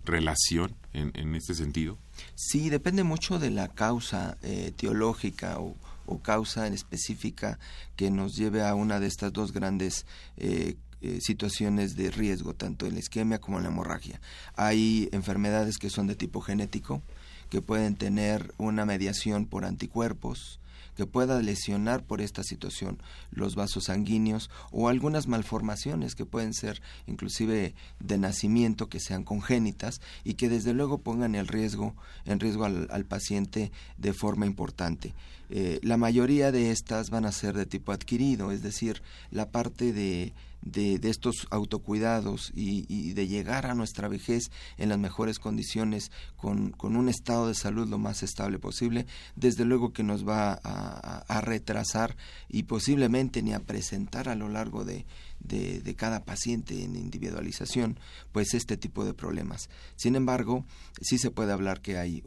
[0.05, 1.97] relación en, en este sentido?
[2.35, 5.75] Sí, depende mucho de la causa eh, teológica o,
[6.23, 7.59] causa en específica
[7.95, 10.07] que nos lleve a una de estas dos grandes
[10.37, 14.19] eh, eh, situaciones de riesgo, tanto en la isquemia como en la hemorragia.
[14.55, 17.03] Hay enfermedades que son de tipo genético,
[17.49, 20.59] que pueden tener una mediación por anticuerpos,
[20.99, 26.81] que pueda lesionar por esta situación los vasos sanguíneos o algunas malformaciones que pueden ser
[27.07, 32.65] inclusive de nacimiento que sean congénitas y que desde luego pongan el riesgo en riesgo
[32.65, 35.13] al, paciente de forma importante.
[35.49, 39.93] Eh, la mayoría de estas van a ser de tipo adquirido, es decir, la parte
[39.93, 40.33] de
[40.71, 47.09] de, estos autocuidados y, de llegar a nuestra vejez en las mejores condiciones con, un
[47.09, 49.05] estado de salud lo más estable posible,
[49.35, 52.15] desde luego que nos va a retrasar
[52.47, 55.05] y posiblemente ni a presentar a lo largo de,
[55.39, 57.99] de, cada paciente en individualización,
[58.31, 59.69] pues este tipo de problemas.
[59.95, 60.65] Sin embargo,
[61.01, 62.23] sí se puede hablar que hay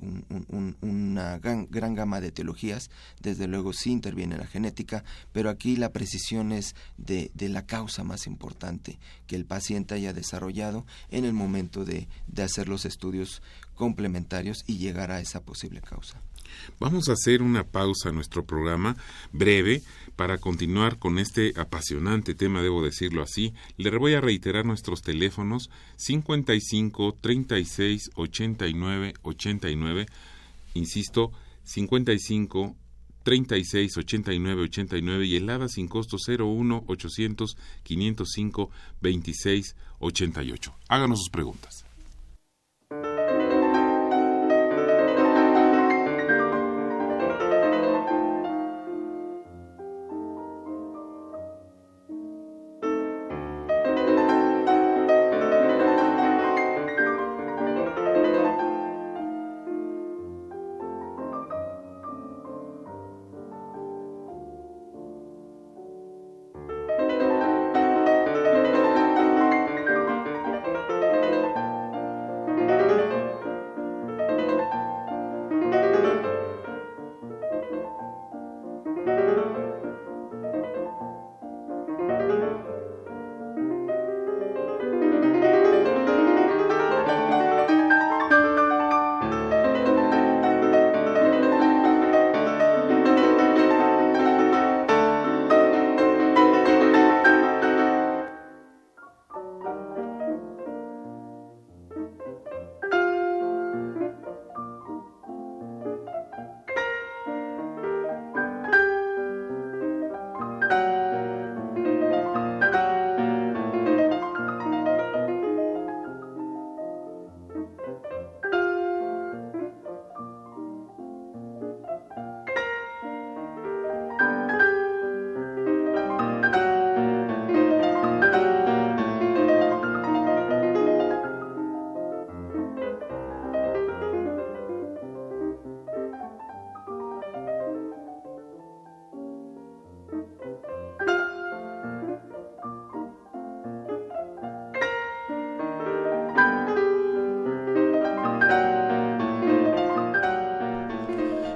[0.81, 6.53] una gran, gama de etiologías, desde luego sí interviene la genética, pero aquí la precisión
[6.53, 11.85] es de, de la causa más importante que el paciente haya desarrollado en el momento
[11.85, 13.43] de, de hacer los estudios
[13.75, 16.21] complementarios y llegar a esa posible causa.
[16.81, 18.97] Vamos a hacer una pausa en nuestro programa
[19.33, 19.83] breve
[20.17, 23.53] para continuar con este apasionante tema, debo decir decirlo así.
[23.79, 30.07] Le voy a reiterar nuestros teléfonos 55 36 89 89.
[30.75, 31.33] Insisto,
[31.65, 32.77] 55
[33.25, 40.75] 36 89 89 y el ADA sin costo 01 800 505 26 88.
[40.89, 41.85] Háganos sus preguntas.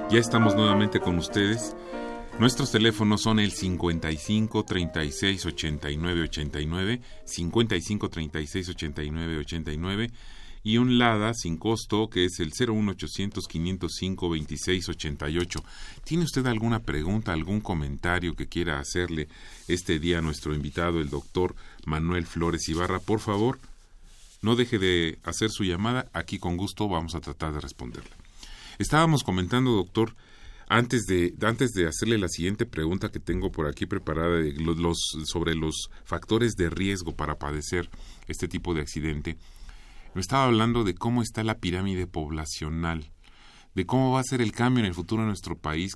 [0.09, 1.75] Ya estamos nuevamente con ustedes.
[2.39, 10.11] Nuestros teléfonos son el 55 36 89 89, 55 36 89 89
[10.63, 15.63] y un LADA sin costo que es el 01800 505 26 88.
[16.05, 19.27] ¿Tiene usted alguna pregunta, algún comentario que quiera hacerle
[19.67, 21.53] este día a nuestro invitado, el doctor
[21.85, 23.01] Manuel Flores Ibarra?
[23.01, 23.59] Por favor,
[24.41, 26.07] no deje de hacer su llamada.
[26.13, 28.26] Aquí con gusto vamos a tratar de responderla.
[28.77, 30.15] Estábamos comentando, doctor,
[30.69, 35.55] antes de, antes de hacerle la siguiente pregunta que tengo por aquí preparada los, sobre
[35.55, 37.89] los factores de riesgo para padecer
[38.27, 39.37] este tipo de accidente,
[40.13, 43.11] me estaba hablando de cómo está la pirámide poblacional,
[43.75, 45.93] de cómo va a ser el cambio en el futuro de nuestro país.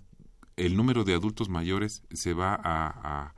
[0.56, 3.34] El número de adultos mayores se va a,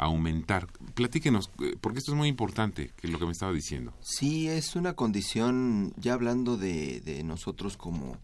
[0.00, 0.68] aumentar.
[0.94, 3.92] Platíquenos, eh, porque esto es muy importante, que lo que me estaba diciendo.
[4.00, 8.16] Sí, es una condición, ya hablando de, de nosotros como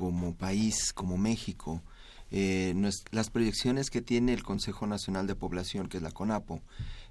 [0.00, 1.82] como país, como México,
[2.30, 2.74] eh,
[3.10, 6.62] las proyecciones que tiene el Consejo Nacional de Población, que es la CONAPO,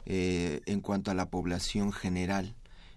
[0.08, 2.56] eh, en cuanto a la población general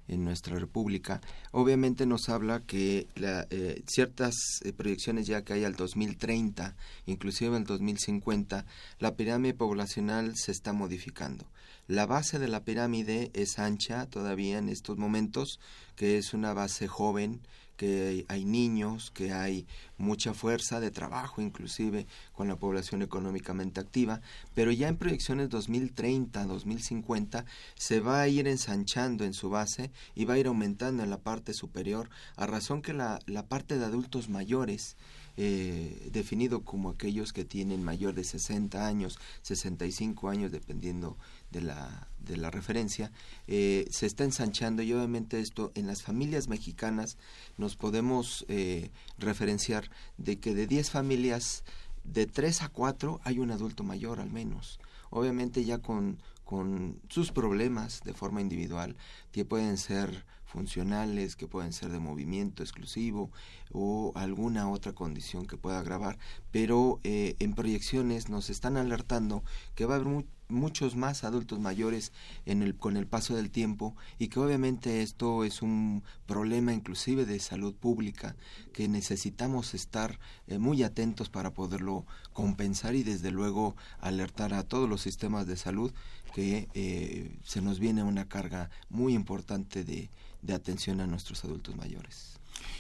[0.09, 4.35] en nuestra república, obviamente nos habla que eh, ciertas
[4.79, 6.75] proyecciones ya que hay al 2030,
[7.05, 8.65] inclusive al 2050,
[8.99, 11.45] la pirámide poblacional se está modificando.
[11.87, 15.61] La base de la pirámide es ancha todavía en estos momentos,
[15.97, 17.43] que es una base joven,
[17.83, 19.67] que hay niños, que hay
[19.99, 24.21] mucha fuerza de trabajo inclusive con la población económicamente activa,
[24.55, 30.27] pero ya en proyecciones 2030, 2050 se va a ir ensanchando en su base y
[30.27, 33.85] va a ir aumentando en la parte superior, a razón que la, la parte de
[33.85, 34.97] adultos mayores
[35.37, 41.17] eh, definido como aquellos que tienen mayor de 60 años, 65 años, dependiendo
[41.51, 43.13] de la, de la referencia,
[43.47, 47.17] eh, se está ensanchando y obviamente esto en las familias mexicanas
[47.57, 51.65] nos podemos eh, referenciar de que de 10 familias,
[52.05, 54.81] de 3 a 4 hay un adulto mayor al menos.
[55.09, 58.97] Obviamente ya con, con sus problemas de forma individual,
[59.31, 63.31] que pueden ser funcionales, que pueden ser de movimiento exclusivo
[63.73, 66.19] o alguna otra condición que pueda agravar,
[66.51, 69.43] pero eh, en proyecciones nos están alertando
[69.75, 72.13] que va a haber muchos más adultos mayores
[72.45, 77.25] en el, con el paso del tiempo y que obviamente esto es un problema inclusive
[77.25, 78.37] de salud pública
[78.75, 84.87] que necesitamos estar eh, muy atentos para poderlo compensar y desde luego alertar a todos
[84.87, 85.93] los sistemas de salud
[86.35, 90.11] que eh, se nos viene una carga muy importante de,
[90.43, 92.39] de atención a nuestros adultos mayores.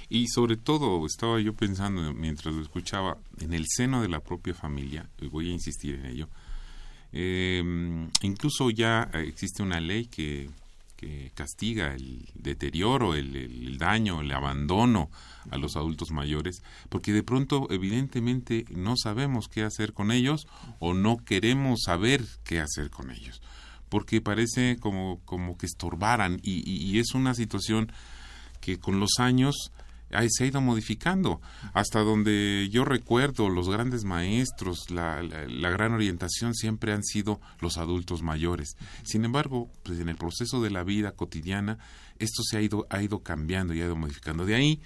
[0.08, 4.52] Y sobre todo, estaba yo pensando mientras lo escuchaba, en el seno de la propia
[4.52, 6.28] familia, y voy a insistir en ello,
[7.12, 10.50] Em, incluso ya existe una ley que,
[11.34, 15.10] castiga el deterioro, el, daño, el abandono
[15.50, 20.46] a los adultos mayores, porque de pronto evidentemente no sabemos qué hacer con ellos
[20.78, 23.42] o no queremos saber qué hacer con ellos,
[23.92, 27.92] porque parece como, como que estorbaran y es una situación
[28.62, 29.70] que con los años
[30.28, 31.42] se ha ido modificando.
[31.74, 38.22] Hasta donde yo recuerdo, los grandes maestros, la, gran orientación siempre han sido los adultos
[38.22, 38.76] mayores.
[39.02, 41.78] Sin embargo, pues en el proceso de la vida cotidiana,
[42.18, 44.46] esto se ha ido, ha ido cambiando y ha ido modificando.
[44.46, 44.80] De ahí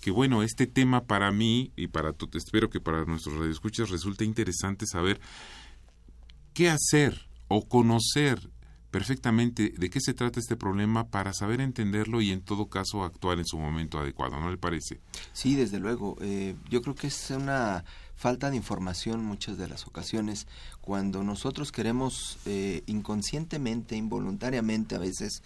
[0.00, 4.84] que bueno, este tema para mí y para espero que para nuestros radioescuchas resulte interesante
[4.84, 5.20] saber
[6.54, 8.50] qué hacer o conocer
[8.90, 13.38] perfectamente de qué se trata este problema para saber entenderlo y en todo caso actuar
[13.38, 15.00] en su momento adecuado, ¿no le parece?
[15.32, 16.16] Sí, desde luego.
[16.20, 17.84] Eh, yo creo que es una
[18.16, 20.46] falta de información muchas de las ocasiones
[20.80, 25.42] cuando nosotros queremos eh, inconscientemente, involuntariamente a veces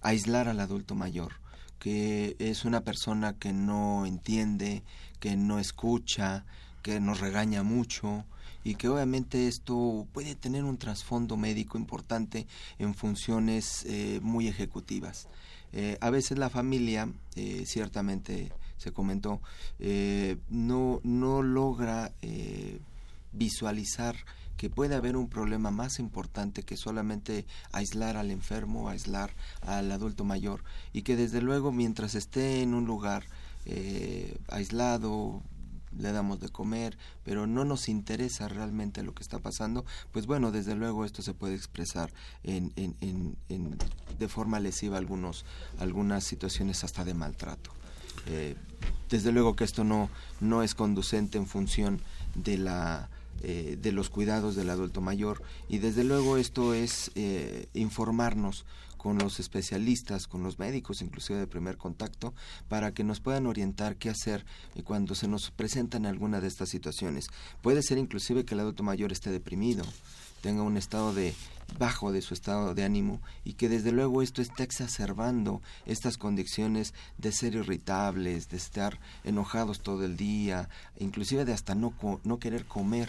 [0.00, 1.32] aislar al adulto mayor
[1.78, 4.84] que es una persona que no entiende,
[5.18, 6.44] que no escucha,
[6.82, 8.26] que nos regaña mucho,
[8.64, 12.46] y que obviamente esto puede tener un trasfondo médico importante
[12.78, 15.28] en funciones eh, muy ejecutivas.
[15.72, 19.42] Eh, a veces la familia, eh, ciertamente se comentó,
[20.48, 22.14] no, no logra
[23.32, 24.16] visualizar
[24.56, 30.24] que puede haber un problema más importante que solamente aislar al enfermo, aislar al adulto
[30.24, 33.24] mayor y que desde luego mientras esté en un lugar
[34.48, 35.42] aislado,
[35.98, 40.50] le damos de comer, pero no nos interesa realmente lo que está pasando, pues bueno,
[40.50, 42.12] desde luego esto se puede expresar
[42.42, 43.76] en, en, en,
[44.18, 45.44] de forma lesiva algunos,
[45.78, 47.70] algunas situaciones hasta de maltrato.
[48.26, 48.56] Eh,
[49.08, 50.10] desde luego que esto no,
[50.40, 52.00] no es conducente en función
[52.34, 53.08] de la
[53.42, 58.66] eh, de los cuidados del adulto mayor y desde luego esto es eh, informarnos
[59.00, 62.34] con los especialistas, con los médicos, inclusive de primer contacto,
[62.68, 64.44] para que nos puedan orientar qué hacer
[64.84, 67.28] cuando se nos presentan alguna de estas situaciones.
[67.62, 69.86] Puede ser inclusive que el adulto mayor esté deprimido,
[70.42, 71.34] tenga un estado de
[71.78, 76.92] bajo de su estado de ánimo y que desde luego esto está exacerbando estas condiciones
[77.16, 82.66] de ser irritables, de estar enojados todo el día, inclusive de hasta no, no querer
[82.66, 83.08] comer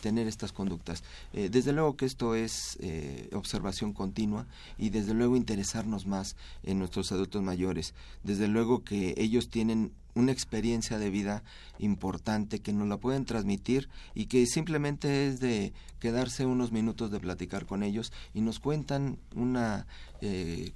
[0.00, 1.02] tener estas conductas.
[1.32, 4.46] Eh, desde luego que esto es eh, observación continua
[4.78, 7.94] y desde luego interesarnos más en nuestros adultos mayores.
[8.22, 11.42] Desde luego que ellos tienen una experiencia de vida
[11.78, 17.20] importante que nos la pueden transmitir y que simplemente es de quedarse unos minutos de
[17.20, 19.86] platicar con ellos y nos cuentan una
[20.20, 20.72] eh,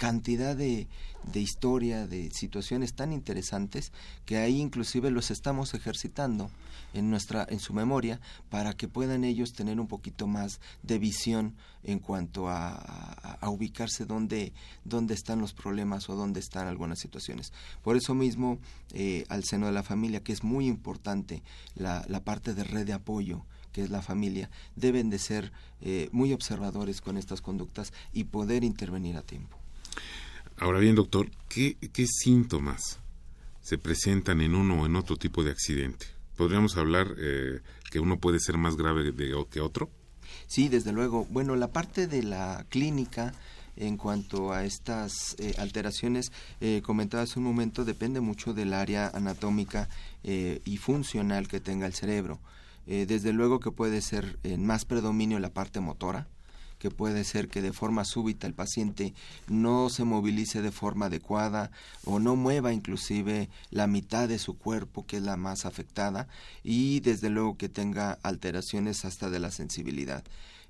[0.00, 0.88] cantidad de,
[1.30, 3.92] de historia, de situaciones tan interesantes
[4.24, 6.50] que ahí inclusive los estamos ejercitando
[6.94, 11.54] en nuestra en su memoria para que puedan ellos tener un poquito más de visión
[11.84, 17.52] en cuanto a, ubicarse dónde, dónde están los problemas o dónde están algunas situaciones.
[17.82, 18.58] Por eso mismo,
[18.94, 21.42] eh, al seno de la familia, que es muy importante
[21.74, 26.08] la, la parte de red de apoyo, que es la familia, deben de ser eh,
[26.10, 29.59] muy observadores con estas conductas y poder intervenir a tiempo.
[30.56, 31.76] Ahora bien, doctor, ¿qué,
[32.06, 32.98] síntomas
[33.60, 36.06] se presentan en uno o en otro tipo de accidente?
[36.36, 37.60] ¿Podríamos hablar eh,
[37.90, 39.90] que uno puede ser más grave de, que otro?
[40.46, 41.26] Sí, desde luego.
[41.30, 43.32] Bueno, la parte de la clínica
[43.80, 49.88] en cuanto a estas eh, alteraciones eh, comentadas un momento depende mucho del área anatómica
[50.22, 52.38] eh, y funcional que tenga el cerebro.
[52.86, 56.26] desde luego que puede ser en más predominio la parte motora,
[56.80, 59.14] que puede ser que de forma súbita el paciente
[59.46, 61.70] no se movilice de forma adecuada
[62.04, 66.26] o no mueva inclusive la mitad de su cuerpo, que es la más afectada,
[66.64, 70.24] y desde luego que tenga alteraciones hasta de la sensibilidad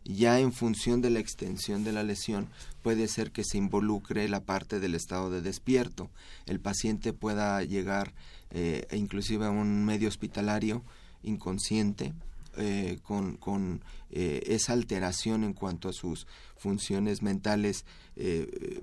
[0.04, 2.48] ya en función de la extensión de la lesión
[2.82, 6.08] puede ser que se involucre la parte del estado de despierto.
[6.46, 8.14] El paciente pueda llegar
[8.50, 10.82] eh, inclusive a un medio hospitalario
[11.22, 12.14] inconsciente
[12.56, 16.26] eh, con, con eh, esa alteración en cuanto a sus
[16.56, 17.84] funciones mentales
[18.16, 18.82] eh,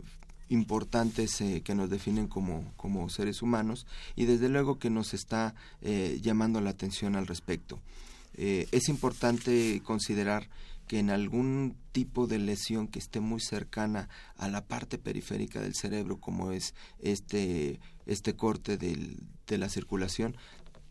[0.49, 5.53] importantes que nos definen como, seres humanos y desde luego que nos está
[6.21, 7.81] llamando la atención al respecto.
[8.37, 10.47] es importante considerar
[10.87, 14.07] que en algún tipo de lesión que esté muy cercana
[14.37, 20.37] a la parte periférica del cerebro, como es este, este corte de la circulación,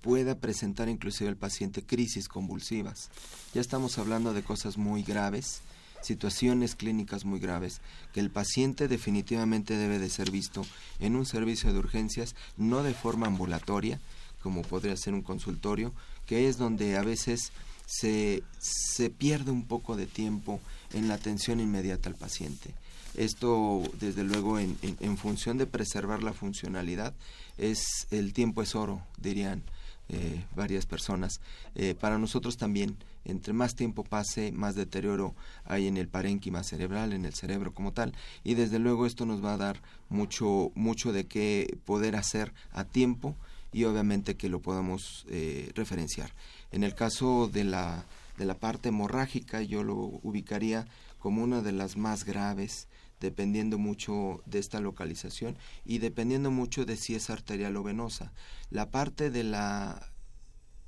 [0.01, 3.11] pueda presentar inclusive el paciente crisis convulsivas.
[3.55, 5.61] Ya estamos hablando de cosas muy graves,
[6.03, 7.81] situaciones clínicas muy graves,
[8.13, 10.65] que el paciente definitivamente debe de ser visto
[11.01, 14.01] en un servicio de urgencias, no de forma ambulatoria,
[14.43, 15.93] como podría ser un consultorio,
[16.27, 17.53] que es donde a veces
[17.87, 20.61] se, se pierde un poco de tiempo
[20.93, 22.75] en la atención inmediata al paciente.
[23.15, 27.15] Esto, desde luego, en, en, función de preservar la funcionalidad,
[27.57, 29.63] es el tiempo es oro, dirían
[30.09, 31.41] eh, varias personas.
[31.75, 35.35] Eh, para nosotros también, entre más tiempo pase, más deterioro
[35.65, 38.13] hay en el parénquima cerebral, en el cerebro como tal,
[38.45, 42.85] y desde luego esto nos va a dar mucho, mucho de qué poder hacer a
[42.85, 43.35] tiempo
[43.73, 46.33] y obviamente que lo podamos eh, referenciar.
[46.71, 48.05] En el caso de la,
[48.39, 50.87] de la parte hemorrágica, yo lo ubicaría
[51.19, 52.87] como una de las más graves,
[53.21, 58.33] dependiendo mucho de esta localización y dependiendo mucho de si es arterial o venosa.
[58.71, 60.13] La parte de la,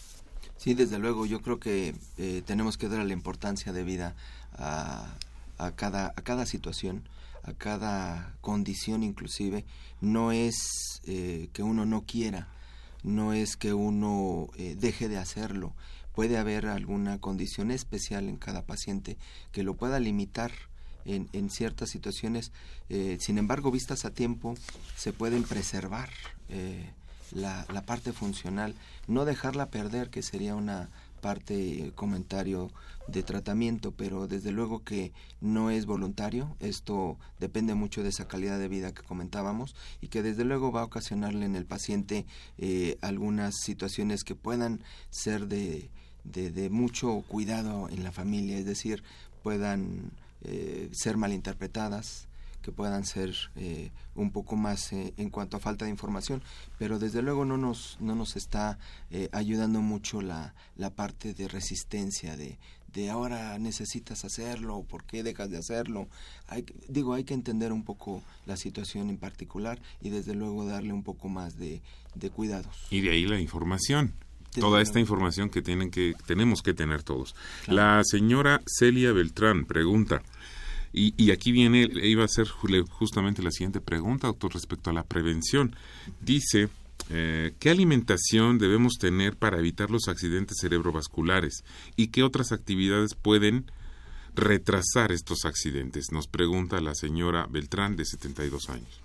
[0.56, 4.16] Sí, desde luego, yo creo que eh, tenemos que dar la importancia de vida
[4.54, 5.14] a,
[5.58, 7.08] a, cada, a cada situación,
[7.44, 9.64] a cada condición inclusive.
[10.00, 10.56] No es
[11.06, 12.48] eh, que uno no quiera,
[13.06, 15.74] no es que uno eh, deje de hacerlo.
[16.12, 19.16] Puede haber alguna condición especial en cada paciente
[19.52, 20.50] que lo pueda limitar
[21.04, 22.50] en, en ciertas situaciones.
[22.88, 24.54] Eh, sin embargo, vistas a tiempo,
[24.96, 26.10] se pueden preservar
[26.48, 26.90] eh,
[27.30, 28.74] la, la parte funcional,
[29.06, 30.90] no dejarla perder, que sería una
[31.26, 32.70] parte comentario
[33.08, 36.54] de tratamiento, pero desde luego que no es voluntario.
[36.60, 40.82] Esto depende mucho de esa calidad de vida que comentábamos y que desde luego va
[40.82, 42.26] a ocasionarle en el paciente
[42.58, 45.90] eh, algunas situaciones que puedan ser de,
[46.22, 49.02] de, mucho cuidado en la familia, es decir,
[49.42, 50.12] puedan
[50.42, 52.28] eh, ser malinterpretadas,
[52.66, 56.42] que puedan ser eh, un poco más eh, en cuanto a falta de información,
[56.80, 58.80] pero desde luego no nos, no nos está
[59.12, 62.58] eh, ayudando mucho la, la parte de resistencia, de,
[62.92, 66.08] de ahora necesitas hacerlo, ¿por qué dejas de hacerlo?
[66.48, 70.92] Hay, digo, hay que entender un poco la situación en particular y desde luego darle
[70.92, 71.82] un poco más de,
[72.16, 72.88] de cuidados.
[72.90, 74.12] Y de ahí la información
[74.60, 77.34] toda esta información que tienen que tenemos que tener todos.
[77.66, 80.22] La señora Celia Beltrán pregunta,
[80.98, 85.76] y, aquí viene, iba a ser justamente la siguiente pregunta, doctor, respecto a la prevención.
[86.22, 86.70] Dice,
[87.10, 91.64] eh, ¿qué alimentación debemos tener para evitar los accidentes cerebrovasculares?
[91.96, 93.70] ¿Y qué otras actividades pueden
[94.34, 96.12] retrasar estos accidentes?
[96.12, 99.02] Nos pregunta la señora Beltrán, de 72 años.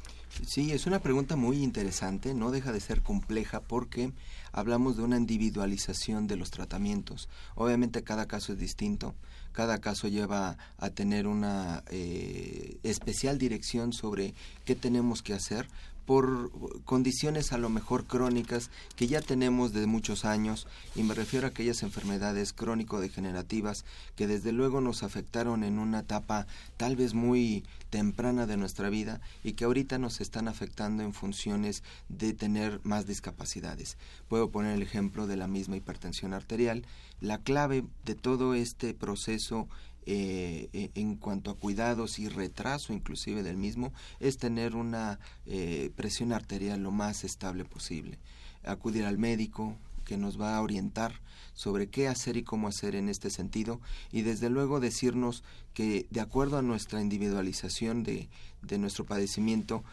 [0.47, 4.13] Sí, es una pregunta muy interesante, no deja de ser compleja porque
[4.53, 7.27] hablamos de una individualización de los tratamientos.
[7.55, 9.13] Obviamente cada caso es distinto,
[9.51, 14.33] cada caso lleva a tener una eh, especial dirección sobre
[14.65, 15.67] qué tenemos que hacer
[16.05, 16.51] por
[16.83, 21.49] condiciones a lo mejor crónicas que ya tenemos de muchos años y me refiero a
[21.49, 23.85] aquellas enfermedades crónico-degenerativas
[24.15, 26.47] que desde luego nos afectaron en una etapa
[26.77, 31.83] tal vez muy temprana de nuestra vida y que ahorita nos están afectando en funciones
[32.09, 33.97] de tener más discapacidades.
[34.27, 36.85] Puedo poner el ejemplo de la misma hipertensión arterial.
[37.19, 39.67] La clave de todo este proceso
[40.05, 46.33] eh, en cuanto a cuidados y retraso inclusive del mismo es tener una eh, presión
[46.33, 48.17] arterial lo más estable posible.
[48.63, 51.21] Acudir al médico, que nos va a orientar
[51.53, 53.79] sobre qué hacer y cómo hacer en este sentido
[54.11, 55.43] y desde luego decirnos
[55.73, 58.29] que de acuerdo a nuestra individualización de,
[58.61, 59.83] de nuestro padecimiento,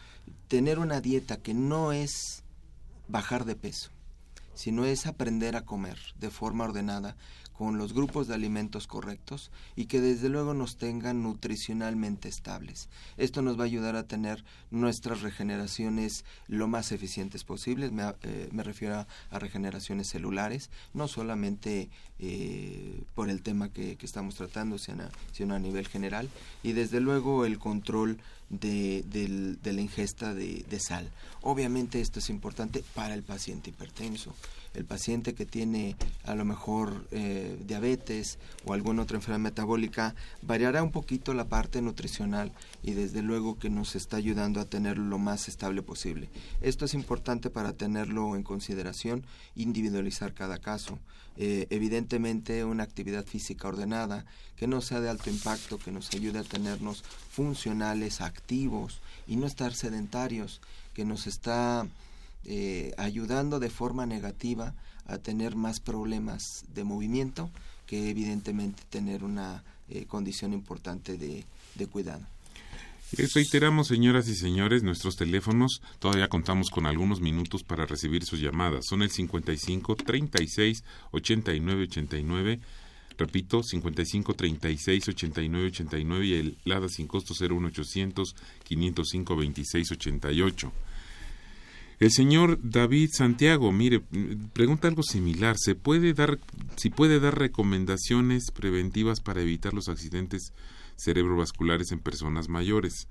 [0.47, 2.43] tener una dieta que no es
[3.07, 3.91] bajar de peso,
[4.55, 7.15] sino es aprender a comer de forma ordenada
[7.59, 12.87] con los grupos de alimentos correctos y que desde luego nos tengan nutricionalmente estables.
[13.17, 18.49] Esto nos va a ayudar a tener nuestras regeneraciones lo más eficientes posibles, me, eh,
[18.53, 21.89] refiero a, regeneraciones celulares, no solamente
[22.19, 26.29] eh, por el tema que, estamos tratando, sino a nivel general,
[26.63, 31.09] y desde luego el control de, la ingesta de, sal.
[31.41, 34.33] Obviamente esto es importante para el paciente hipertenso.
[34.73, 35.95] El paciente que tiene
[36.25, 41.81] a lo mejor eh, diabetes o alguna otra enfermedad metabólica variará un poquito la parte
[41.81, 42.51] nutricional
[42.83, 46.29] y desde luego que nos está ayudando a tenerlo lo más estable posible.
[46.61, 49.25] Esto es importante para tenerlo en consideración,
[49.55, 50.99] individualizar cada caso.
[51.41, 54.25] Eh, evidentemente una actividad física ordenada,
[54.57, 59.47] que no sea de alto impacto, que nos ayude a tenernos funcionales, activos y no
[59.47, 60.59] estar sedentarios,
[60.93, 61.87] que nos está
[62.43, 64.73] eh, ayudando de forma negativa
[65.05, 67.49] a tener más problemas de movimiento
[67.87, 72.25] que evidentemente tener una eh, condición importante de, de cuidado.
[73.11, 75.81] Reiteramos, señoras y señores, nuestros teléfonos.
[75.97, 78.85] Todavía contamos con algunos minutos para recibir sus llamadas.
[78.87, 82.59] Son el 55 36 89 89.
[83.17, 90.71] Repito, 55 36 89 89 y el LADA sin costo 01800 505 26 88.
[91.99, 94.01] El señor David Santiago, mire,
[94.53, 95.57] pregunta algo similar.
[95.57, 96.39] ¿Se puede dar,
[96.77, 100.53] si puede dar recomendaciones preventivas para evitar los accidentes
[100.99, 103.07] cerebrovasculares en personas mayores.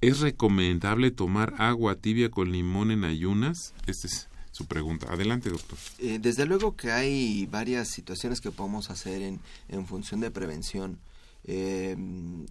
[0.00, 3.72] ¿Es recomendable tomar agua tibia con limón en ayunas?
[3.86, 5.12] Esta es su pregunta.
[5.12, 5.78] Adelante, doctor.
[5.98, 10.98] Eh, desde luego que hay varias situaciones que podemos hacer en, en función de prevención.
[11.44, 11.96] Eh,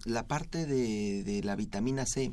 [0.04, 2.32] la parte de, de, la vitamina C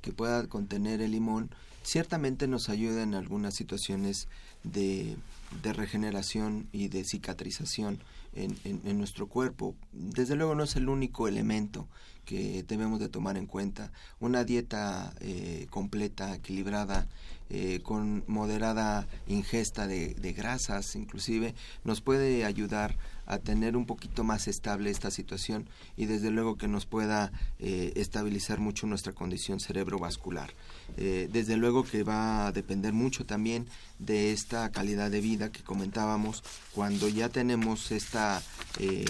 [0.00, 1.50] que pueda contener el limón
[1.82, 4.28] ciertamente nos ayuda en algunas situaciones
[4.64, 5.16] de,
[5.62, 7.98] de regeneración y de cicatrización
[8.34, 9.74] en, en, nuestro cuerpo.
[9.92, 11.88] Desde luego no es el único elemento
[12.24, 13.90] que debemos de tomar en cuenta.
[14.20, 17.08] Una dieta eh, completa, equilibrada,
[17.48, 22.96] eh, con moderada ingesta de, de, grasas inclusive, nos puede ayudar
[23.32, 27.92] a tener un poquito más estable esta situación y desde luego que nos pueda eh,
[27.96, 30.52] estabilizar mucho nuestra condición cerebrovascular.
[30.96, 33.66] desde luego que va a depender mucho también
[33.98, 36.42] de esta calidad de vida que comentábamos
[36.74, 38.42] cuando ya tenemos esta
[38.78, 39.04] eh,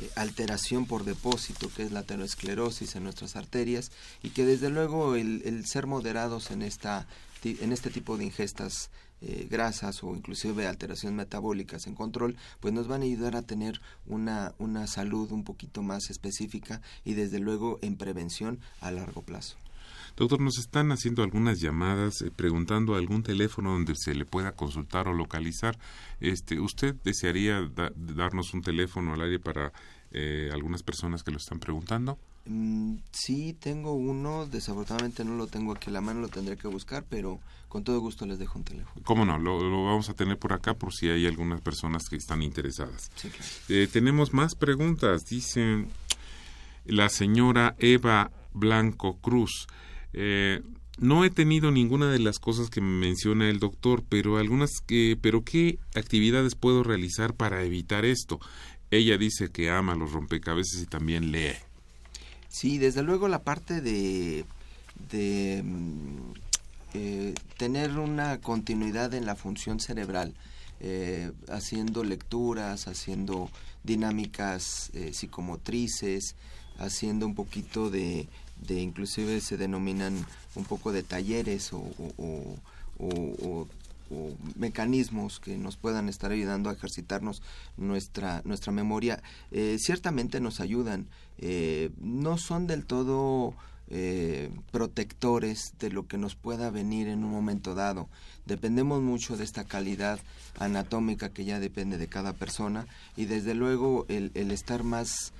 [0.00, 3.90] eh, alteración por depósito, que es la aterosclerosis en nuestras arterias,
[4.22, 7.06] y que desde luego el, ser moderados en, esta,
[7.44, 8.90] en este tipo de ingestas
[9.20, 13.80] eh, grasas o inclusive alteraciones metabólicas en control, pues nos van a ayudar a tener
[14.06, 19.56] una, una salud un poquito más específica y desde luego en prevención a largo plazo.
[20.18, 25.06] Doctor, nos están haciendo algunas llamadas eh, preguntando algún teléfono donde se le pueda consultar
[25.06, 25.78] o localizar.
[26.18, 29.72] Este, ¿Usted desearía darnos un teléfono al aire para
[30.10, 32.18] eh, algunas personas que lo están preguntando?
[32.48, 34.46] Mm, sí, tengo uno.
[34.46, 38.00] Desafortunadamente no lo tengo aquí a la mano, lo tendré que buscar, pero con todo
[38.00, 39.02] gusto les dejo un teléfono.
[39.04, 39.38] ¿Cómo no?
[39.38, 43.10] Lo, vamos a tener por acá por si hay algunas personas que están interesadas.
[43.68, 45.26] Eh, tenemos más preguntas.
[45.26, 45.86] Dice
[46.86, 49.66] la señora Eva Blanco Cruz.
[50.14, 50.62] Eh,
[50.98, 55.44] no he tenido ninguna de las cosas que menciona el doctor, pero algunas que, pero
[55.44, 58.40] qué actividades puedo realizar para evitar esto.
[58.90, 61.52] Ella dice que ama los rompecabezas y también lee.
[62.48, 64.44] Sí, desde luego la parte de,
[65.10, 66.32] de mm,
[66.94, 70.34] eh, tener una continuidad en la función cerebral,
[70.80, 73.50] eh, haciendo lecturas, haciendo
[73.84, 76.36] dinámicas psicomotrices,
[76.78, 78.28] haciendo un poquito de
[78.60, 83.66] de inclusive se denominan un poco de talleres o,
[84.56, 87.42] mecanismos que nos puedan estar ayudando a ejercitarnos
[87.76, 91.06] nuestra nuestra memoria eh, ciertamente nos ayudan
[91.38, 93.54] eh, no son del todo
[93.90, 98.10] eh, protectores de lo que nos pueda venir en un momento dado.
[98.44, 100.20] Dependemos mucho de esta calidad
[100.58, 102.86] anatómica que ya depende de cada persona
[103.16, 105.32] y desde luego el, el estar más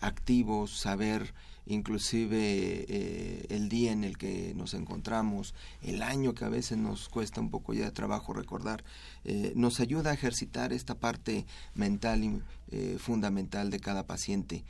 [0.00, 1.32] activos, saber
[1.68, 2.38] inclusive
[2.88, 7.40] eh, el día en el que nos encontramos, el año que a veces nos cuesta
[7.40, 8.84] un poco ya de trabajo recordar,
[9.24, 14.64] eh, nos ayuda a ejercitar esta parte mental eh, fundamental de cada paciente.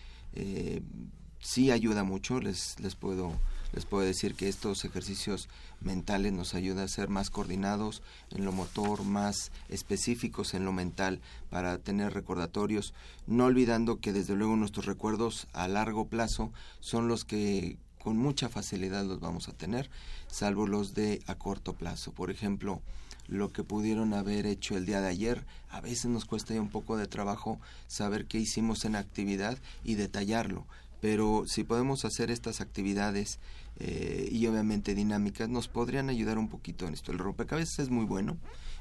[1.41, 3.33] sí ayuda mucho, les, les puedo
[3.73, 5.49] les puedo decir que estos ejercicios
[5.81, 11.21] mentales nos ayudan a ser más coordinados en lo motor, más específicos en lo mental
[11.51, 12.95] para tener recordatorios,
[13.27, 18.49] no olvidando que desde luego nuestros recuerdos a largo plazo son los que con mucha
[18.49, 19.91] facilidad los vamos a tener,
[20.29, 22.13] salvo los de a corto plazo.
[22.13, 22.81] Por ejemplo,
[23.27, 26.97] lo que pudieron haber hecho el día de ayer, a veces nos cuesta un poco
[26.97, 30.67] de trabajo saber qué hicimos en actividad y detallarlo.
[31.01, 33.39] Pero si podemos hacer estas actividades
[33.79, 37.13] eh, y obviamente dinámicas, nos podrían ayudar un poquito en esto.
[37.13, 38.37] El rompecabezas es muy bueno,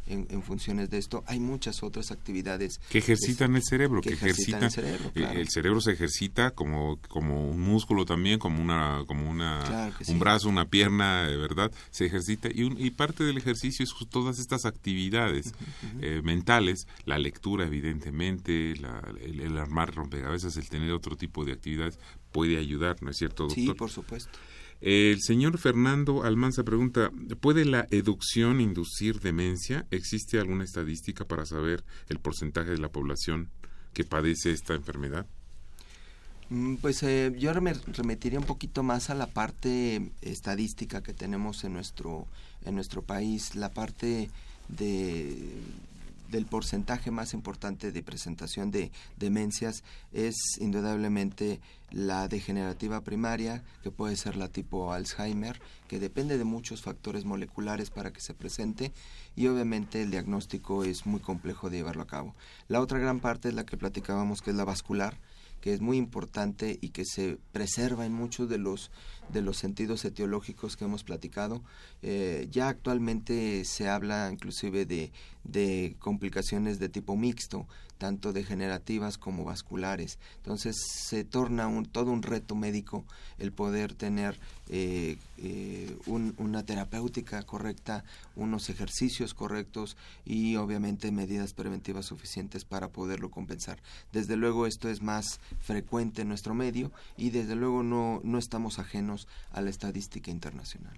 [0.07, 1.23] en, funciones de esto.
[1.27, 5.11] Hay muchas otras actividades que ejercitan el cerebro, que, ejercitan, el cerebro.
[5.15, 10.19] Eh, el cerebro se ejercita como como un músculo también, como una como una un
[10.19, 11.71] brazo, una pierna, ¿verdad?
[11.91, 15.53] Se ejercita y, y parte del ejercicio es todas estas actividades
[16.01, 21.99] eh, mentales, la lectura evidentemente, el, el armar rompecabezas, el tener otro tipo de actividades
[22.31, 23.63] puede ayudar, ¿no es cierto, doctor?
[23.63, 24.37] Sí, por supuesto.
[24.79, 27.11] El señor Fernando Almanza pregunta,
[27.41, 29.87] ¿puede la educción inducir demencia?
[29.89, 33.49] ¿Existe alguna estadística para saber el porcentaje de la población
[33.93, 35.25] que padece esta enfermedad?
[36.49, 41.63] Mm, pues eh, yo me remitiría un poquito más a la parte estadística que tenemos
[41.63, 42.27] en nuestro
[42.63, 44.29] en nuestro país, la parte
[44.67, 45.53] de
[46.29, 51.59] del porcentaje más importante de presentación de demencias es indudablemente
[51.91, 57.89] la degenerativa primaria, que puede ser la tipo Alzheimer, que depende de muchos factores moleculares
[57.89, 58.91] para que se presente
[59.35, 62.35] y obviamente el diagnóstico es muy complejo de llevarlo a cabo.
[62.67, 65.17] La otra gran parte es la que platicábamos, que es la vascular,
[65.61, 68.91] que es muy importante y que se preserva en muchos de los
[69.29, 71.61] de los sentidos etiológicos que hemos platicado.
[72.01, 75.11] Eh, ya actualmente se habla inclusive de,
[75.43, 77.67] de complicaciones de tipo mixto,
[77.97, 80.19] tanto degenerativas como vasculares.
[80.37, 80.75] Entonces
[81.07, 83.05] se torna un, todo un reto médico
[83.39, 85.95] el poder tener eh, eh,
[86.37, 88.03] una terapéutica correcta,
[88.35, 93.79] unos ejercicios correctos y obviamente medidas preventivas suficientes para poderlo compensar.
[94.11, 98.79] Desde luego esto es más frecuente en nuestro medio y desde luego no, no estamos
[98.79, 99.16] ajenos
[99.51, 100.97] a la estadística internacional.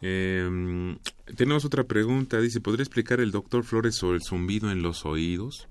[0.00, 0.98] Em,
[1.36, 2.40] tenemos otra pregunta.
[2.40, 5.68] Dice, ¿podría explicar el doctor Flores sobre el zumbido en los oídos?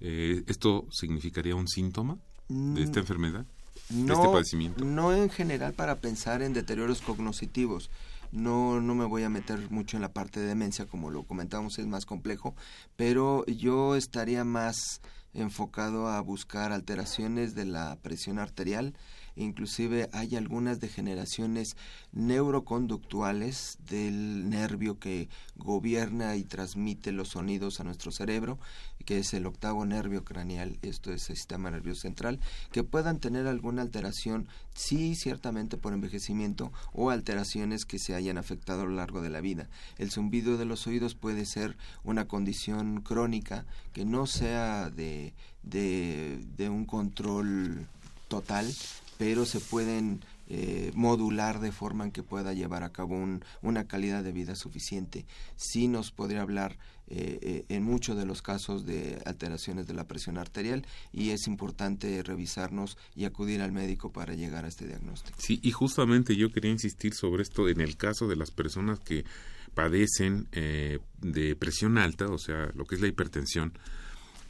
[0.00, 3.46] Eh, ¿Esto significaría un síntoma de esta mm, enfermedad?
[3.90, 4.84] No, este padecimiento?
[4.84, 7.90] no en general para pensar en deterioros cognitivos.
[8.30, 11.78] No, no me voy a meter mucho en la parte de demencia, como lo comentamos,
[11.78, 12.54] es más complejo,
[12.96, 15.00] pero yo estaría más
[15.32, 18.94] enfocado a buscar alteraciones de la presión arterial,
[19.38, 21.76] inclusive hay algunas degeneraciones
[22.12, 28.58] neuroconductuales del nervio que gobierna y transmite los sonidos a nuestro cerebro,
[29.04, 32.40] que es el octavo nervio craneal, esto es el sistema nervioso central,
[32.72, 38.82] que puedan tener alguna alteración, sí, ciertamente por envejecimiento o alteraciones que se hayan afectado
[38.82, 39.68] a lo largo de la vida.
[39.96, 45.32] El zumbido de los oídos puede ser una condición crónica que no sea de,
[45.62, 47.86] de, de un control
[48.28, 48.70] total,
[49.18, 53.22] pero se pueden eh, modular de forma en que pueda llevar a cabo
[53.60, 55.26] una calidad de vida suficiente.
[55.56, 60.06] Sí nos podría hablar eh, eh, en muchos de los casos de alteraciones de la
[60.06, 65.36] presión arterial y es importante revisarnos y acudir al médico para llegar a este diagnóstico.
[65.38, 69.26] Sí, y justamente yo quería insistir sobre esto en el caso de las personas que
[69.74, 73.72] padecen de presión alta, o sea, lo que es la hipertensión,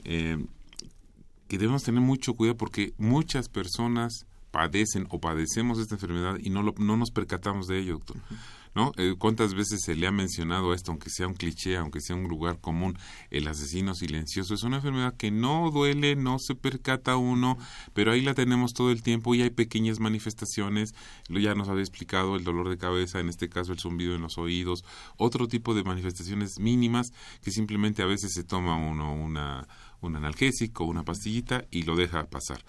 [0.04, 6.62] que debemos tener mucho cuidado porque muchas personas padecen o padecemos esta enfermedad y no,
[6.62, 8.16] no nos percatamos de ello, doctor.
[8.74, 8.92] ¿No?
[8.96, 12.28] Eh, ¿Cuántas veces se le ha mencionado esto, aunque sea un cliché, aunque sea un
[12.28, 12.96] lugar común,
[13.30, 14.54] el asesino silencioso?
[14.54, 17.56] Es una enfermedad que no duele, no se percata uno,
[17.92, 20.94] pero ahí la tenemos todo el tiempo y hay pequeñas manifestaciones.
[21.28, 24.20] Lo ya nos había explicado el dolor de cabeza, en este caso el zumbido en
[24.20, 24.84] los oídos,
[25.16, 29.66] otro tipo de manifestaciones mínimas que simplemente a veces se toma uno una
[30.00, 32.64] un analgésico, una pastillita y lo deja pasar.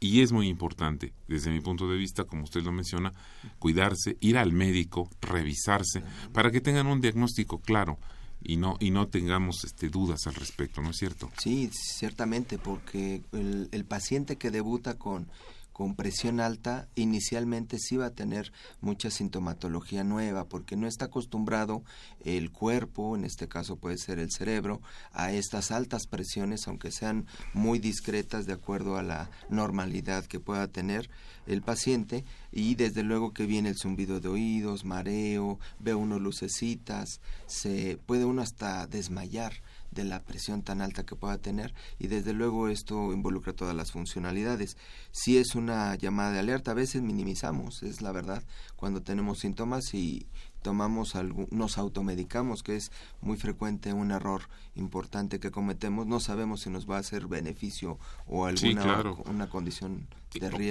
[0.00, 3.12] Y es muy importante, desde mi punto de vista, como usted lo menciona,
[3.58, 7.98] cuidarse, ir al médico, revisarse, para que tengan un diagnóstico claro
[8.42, 11.30] y no y no tengamos este dudas al respecto, ¿no es cierto?
[11.38, 15.28] Sí, ciertamente, porque el, el paciente que debuta con
[15.72, 21.82] con presión alta inicialmente sí va a tener mucha sintomatología nueva porque no está acostumbrado
[22.24, 24.80] el cuerpo, en este caso puede ser el cerebro,
[25.12, 30.68] a estas altas presiones, aunque sean muy discretas de acuerdo a la normalidad que pueda
[30.68, 31.10] tener
[31.46, 32.24] el paciente.
[32.52, 38.24] Y desde luego que viene el zumbido de oídos, mareo, ve uno lucecitas, se puede
[38.24, 39.52] uno hasta desmayar
[39.90, 43.92] de la presión tan alta que pueda tener y desde luego esto involucra todas las
[43.92, 44.76] funcionalidades.
[45.10, 48.42] Si es una llamada de alerta, a veces minimizamos, es la verdad,
[48.76, 50.26] cuando tenemos síntomas y
[50.62, 54.42] tomamos algún, nos automedicamos, que es muy frecuente un error
[54.74, 60.06] importante que cometemos, no sabemos si nos va a hacer beneficio o alguna una condición.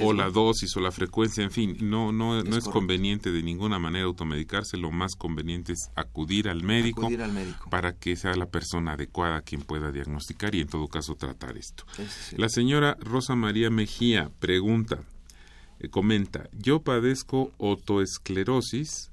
[0.04, 3.44] O la dosis o la frecuencia, en fin, no no es, no es conveniente de
[3.44, 7.70] ninguna manera automedicarse, lo más conveniente es acudir al médico, acudir al médico.
[7.70, 11.86] para que sea la persona adecuada quien pueda diagnosticar y en todo caso tratar esto.
[12.38, 15.00] La señora Rosa María Mejía pregunta,
[15.80, 19.09] eh, comenta, yo padezco otoesclerosis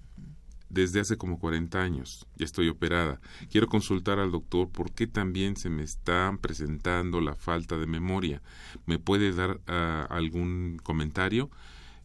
[0.76, 2.26] desde hace como 40 años.
[2.36, 3.18] Ya estoy operada.
[3.50, 8.42] Quiero consultar al doctor por qué también se me está presentando la falta de memoria.
[8.84, 11.50] ¿Me puede dar ah, algún comentario?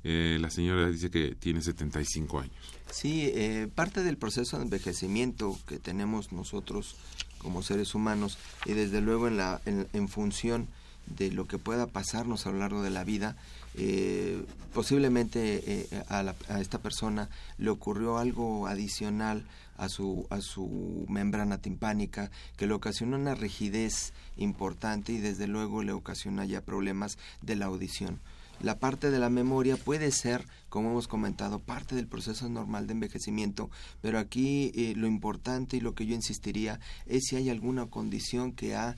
[0.04, 2.56] Eh, la señora dice que tiene 75 años.
[2.90, 6.96] Sí, eh, parte del proceso de envejecimiento que tenemos nosotros
[7.40, 10.68] como seres humanos y desde luego en, la, en función
[11.08, 13.36] de lo que pueda pasarnos a lo largo de la vida,
[13.76, 14.44] eh,
[14.74, 19.46] posiblemente eh, a, esta persona le ocurrió algo adicional
[19.78, 25.84] a su, a su membrana timpánica que le ocasionó una rigidez importante y desde luego
[25.84, 28.20] le ocasiona ya problemas de la audición.
[28.62, 32.94] La parte de la memoria puede ser, como hemos comentado, parte del proceso normal de
[32.94, 37.88] envejecimiento, pero aquí eh, lo importante y lo que yo insistiría es si hay alguna
[37.88, 38.98] condición que ha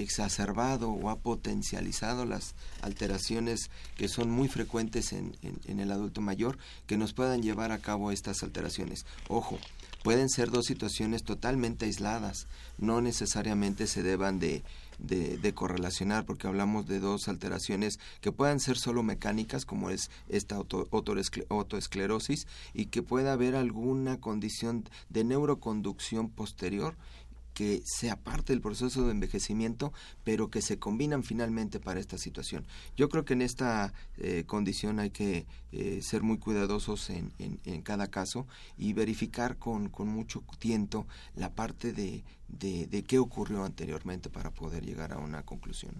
[0.00, 5.34] exacerbado o ha potencializado las alteraciones que son muy frecuentes en,
[5.66, 9.04] el adulto mayor que nos puedan llevar a cabo estas alteraciones.
[9.28, 9.58] Ojo,
[10.02, 12.46] pueden ser dos situaciones totalmente aisladas,
[12.78, 14.62] no necesariamente se deban de,
[15.54, 22.46] correlacionar porque hablamos de dos alteraciones que puedan ser solo mecánicas como es esta autoesclerosis
[22.72, 26.96] y que pueda haber alguna condición de neuroconducción posterior
[27.54, 29.92] que sea parte del proceso de envejecimiento,
[30.24, 32.66] pero que se combinan finalmente para esta situación.
[32.96, 37.82] Yo creo que en esta eh, condición hay que eh, ser muy cuidadosos en, en,
[37.82, 38.46] cada caso
[38.76, 44.84] y verificar con, con mucho tiento la parte de, de, qué ocurrió anteriormente para poder
[44.84, 45.94] llegar a una conclusión.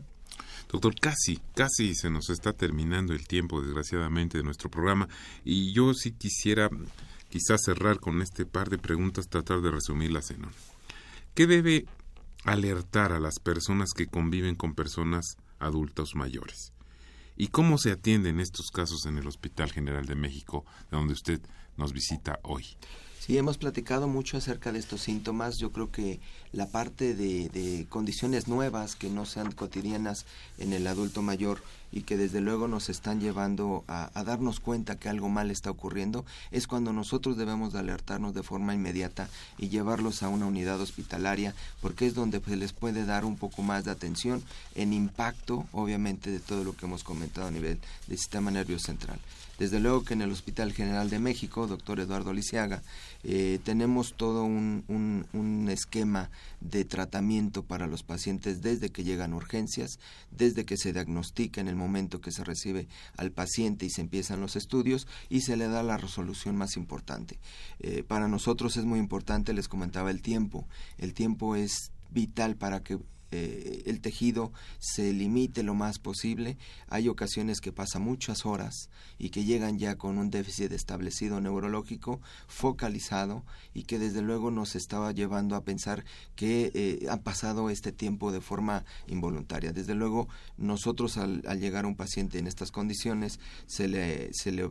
[0.70, 5.08] Doctor, casi, casi se nos está terminando el tiempo, desgraciadamente, de nuestro programa
[5.44, 6.70] y yo sí quisiera
[7.28, 10.46] quizás cerrar con este par de preguntas, tratar de resumirlas en.
[11.34, 11.86] ¿Qué debe
[12.44, 16.74] alertar a las personas que conviven con personas adultos mayores?
[17.38, 21.40] ¿Y cómo se atienden estos casos en el Hospital General de México, donde usted
[21.78, 22.76] nos visita hoy?
[23.18, 25.56] Sí, hemos platicado mucho acerca de estos síntomas.
[25.56, 26.20] Yo creo que
[26.52, 30.26] la parte de, de, condiciones nuevas que no sean cotidianas
[30.58, 31.62] en el adulto mayor
[31.92, 36.24] y que desde luego nos están llevando a, darnos cuenta que algo mal está ocurriendo,
[36.50, 39.28] es cuando nosotros debemos de alertarnos de forma inmediata
[39.58, 43.62] y llevarlos a una unidad hospitalaria, porque es donde se les puede dar un poco
[43.62, 44.42] más de atención
[44.74, 47.78] en impacto, obviamente, de todo lo que hemos comentado a nivel
[48.08, 49.18] del sistema nervioso central.
[49.58, 52.82] Desde luego que en el Hospital General de México, doctor Eduardo Lisiaga,
[53.24, 59.98] eh, tenemos todo un, un, esquema de tratamiento para los pacientes desde que llegan urgencias,
[60.30, 64.40] desde que se diagnostica en el momento que se recibe al paciente y se empiezan
[64.40, 67.38] los estudios y se le da la resolución más importante.
[67.78, 70.66] Eh, para nosotros es muy importante, les comentaba el tiempo.
[70.98, 72.98] El tiempo es vital para que
[73.32, 76.58] eh, el tejido se limite lo más posible.
[76.88, 82.20] Hay ocasiones que pasa muchas horas y que llegan ya con un déficit establecido neurológico
[82.46, 86.04] focalizado y que desde luego nos estaba llevando a pensar
[86.36, 89.72] que eh, ha pasado este tiempo de forma involuntaria.
[89.72, 90.28] Desde luego
[90.58, 94.68] nosotros al, al llegar a un paciente en estas condiciones se le, se le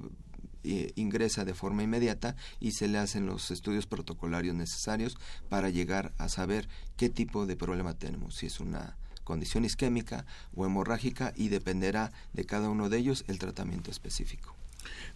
[0.64, 5.18] eh, ingresa de forma inmediata y se le hacen los estudios protocolarios necesarios
[5.49, 10.66] para llegar a saber qué tipo de problema tenemos, si es una condición isquémica o
[10.66, 14.55] hemorrágica y dependerá de cada uno de ellos el tratamiento específico.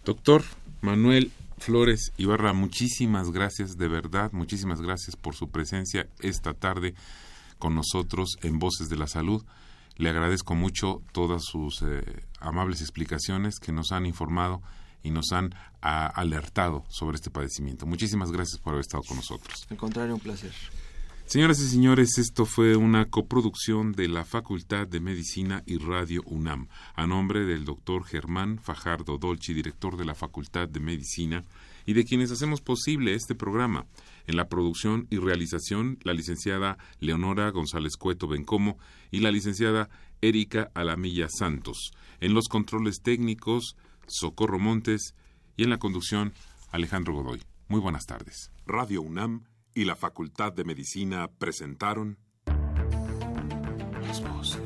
[0.03, 0.43] Doctor
[0.81, 6.93] Manuel Flores Ibarra, muchísimas gracias, de verdad, muchísimas gracias por su presencia esta tarde
[7.57, 9.43] con nosotros en Voces de la Salud.
[9.97, 14.61] Le agradezco mucho todas sus eh, amables explicaciones que nos han informado
[15.05, 17.85] y nos han alertado sobre este padecimiento.
[17.85, 19.67] Muchísimas gracias por haber estado con nosotros.
[19.69, 20.51] Al contrario, un placer.
[21.27, 26.69] Señoras y señores, esto fue una coproducción de la Facultad de Medicina y Radio UNAM,
[26.95, 31.43] a nombre del doctor Germán Fajardo Dolci, director de la Facultad de Medicina,
[31.85, 33.85] y de quienes hacemos posible este programa.
[34.27, 38.77] En la producción y realización, la licenciada Leonora González Cueto Bencomo
[39.11, 39.89] y la licenciada
[40.21, 41.91] Erika Alamilla Santos.
[42.19, 43.75] En los controles técnicos,
[44.07, 45.15] Socorro Montes
[45.57, 46.33] y en la conducción
[46.71, 47.41] Alejandro Godoy.
[47.67, 48.51] Muy buenas tardes.
[48.65, 52.17] Radio UNAM y la Facultad de Medicina presentaron
[54.07, 54.61] Las voces.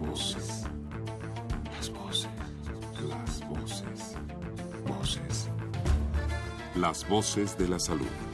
[0.00, 0.62] Voces.
[1.76, 2.30] Las voces.
[3.08, 4.16] Las voces.
[4.86, 5.48] Voces.
[6.74, 8.33] Las voces de la salud.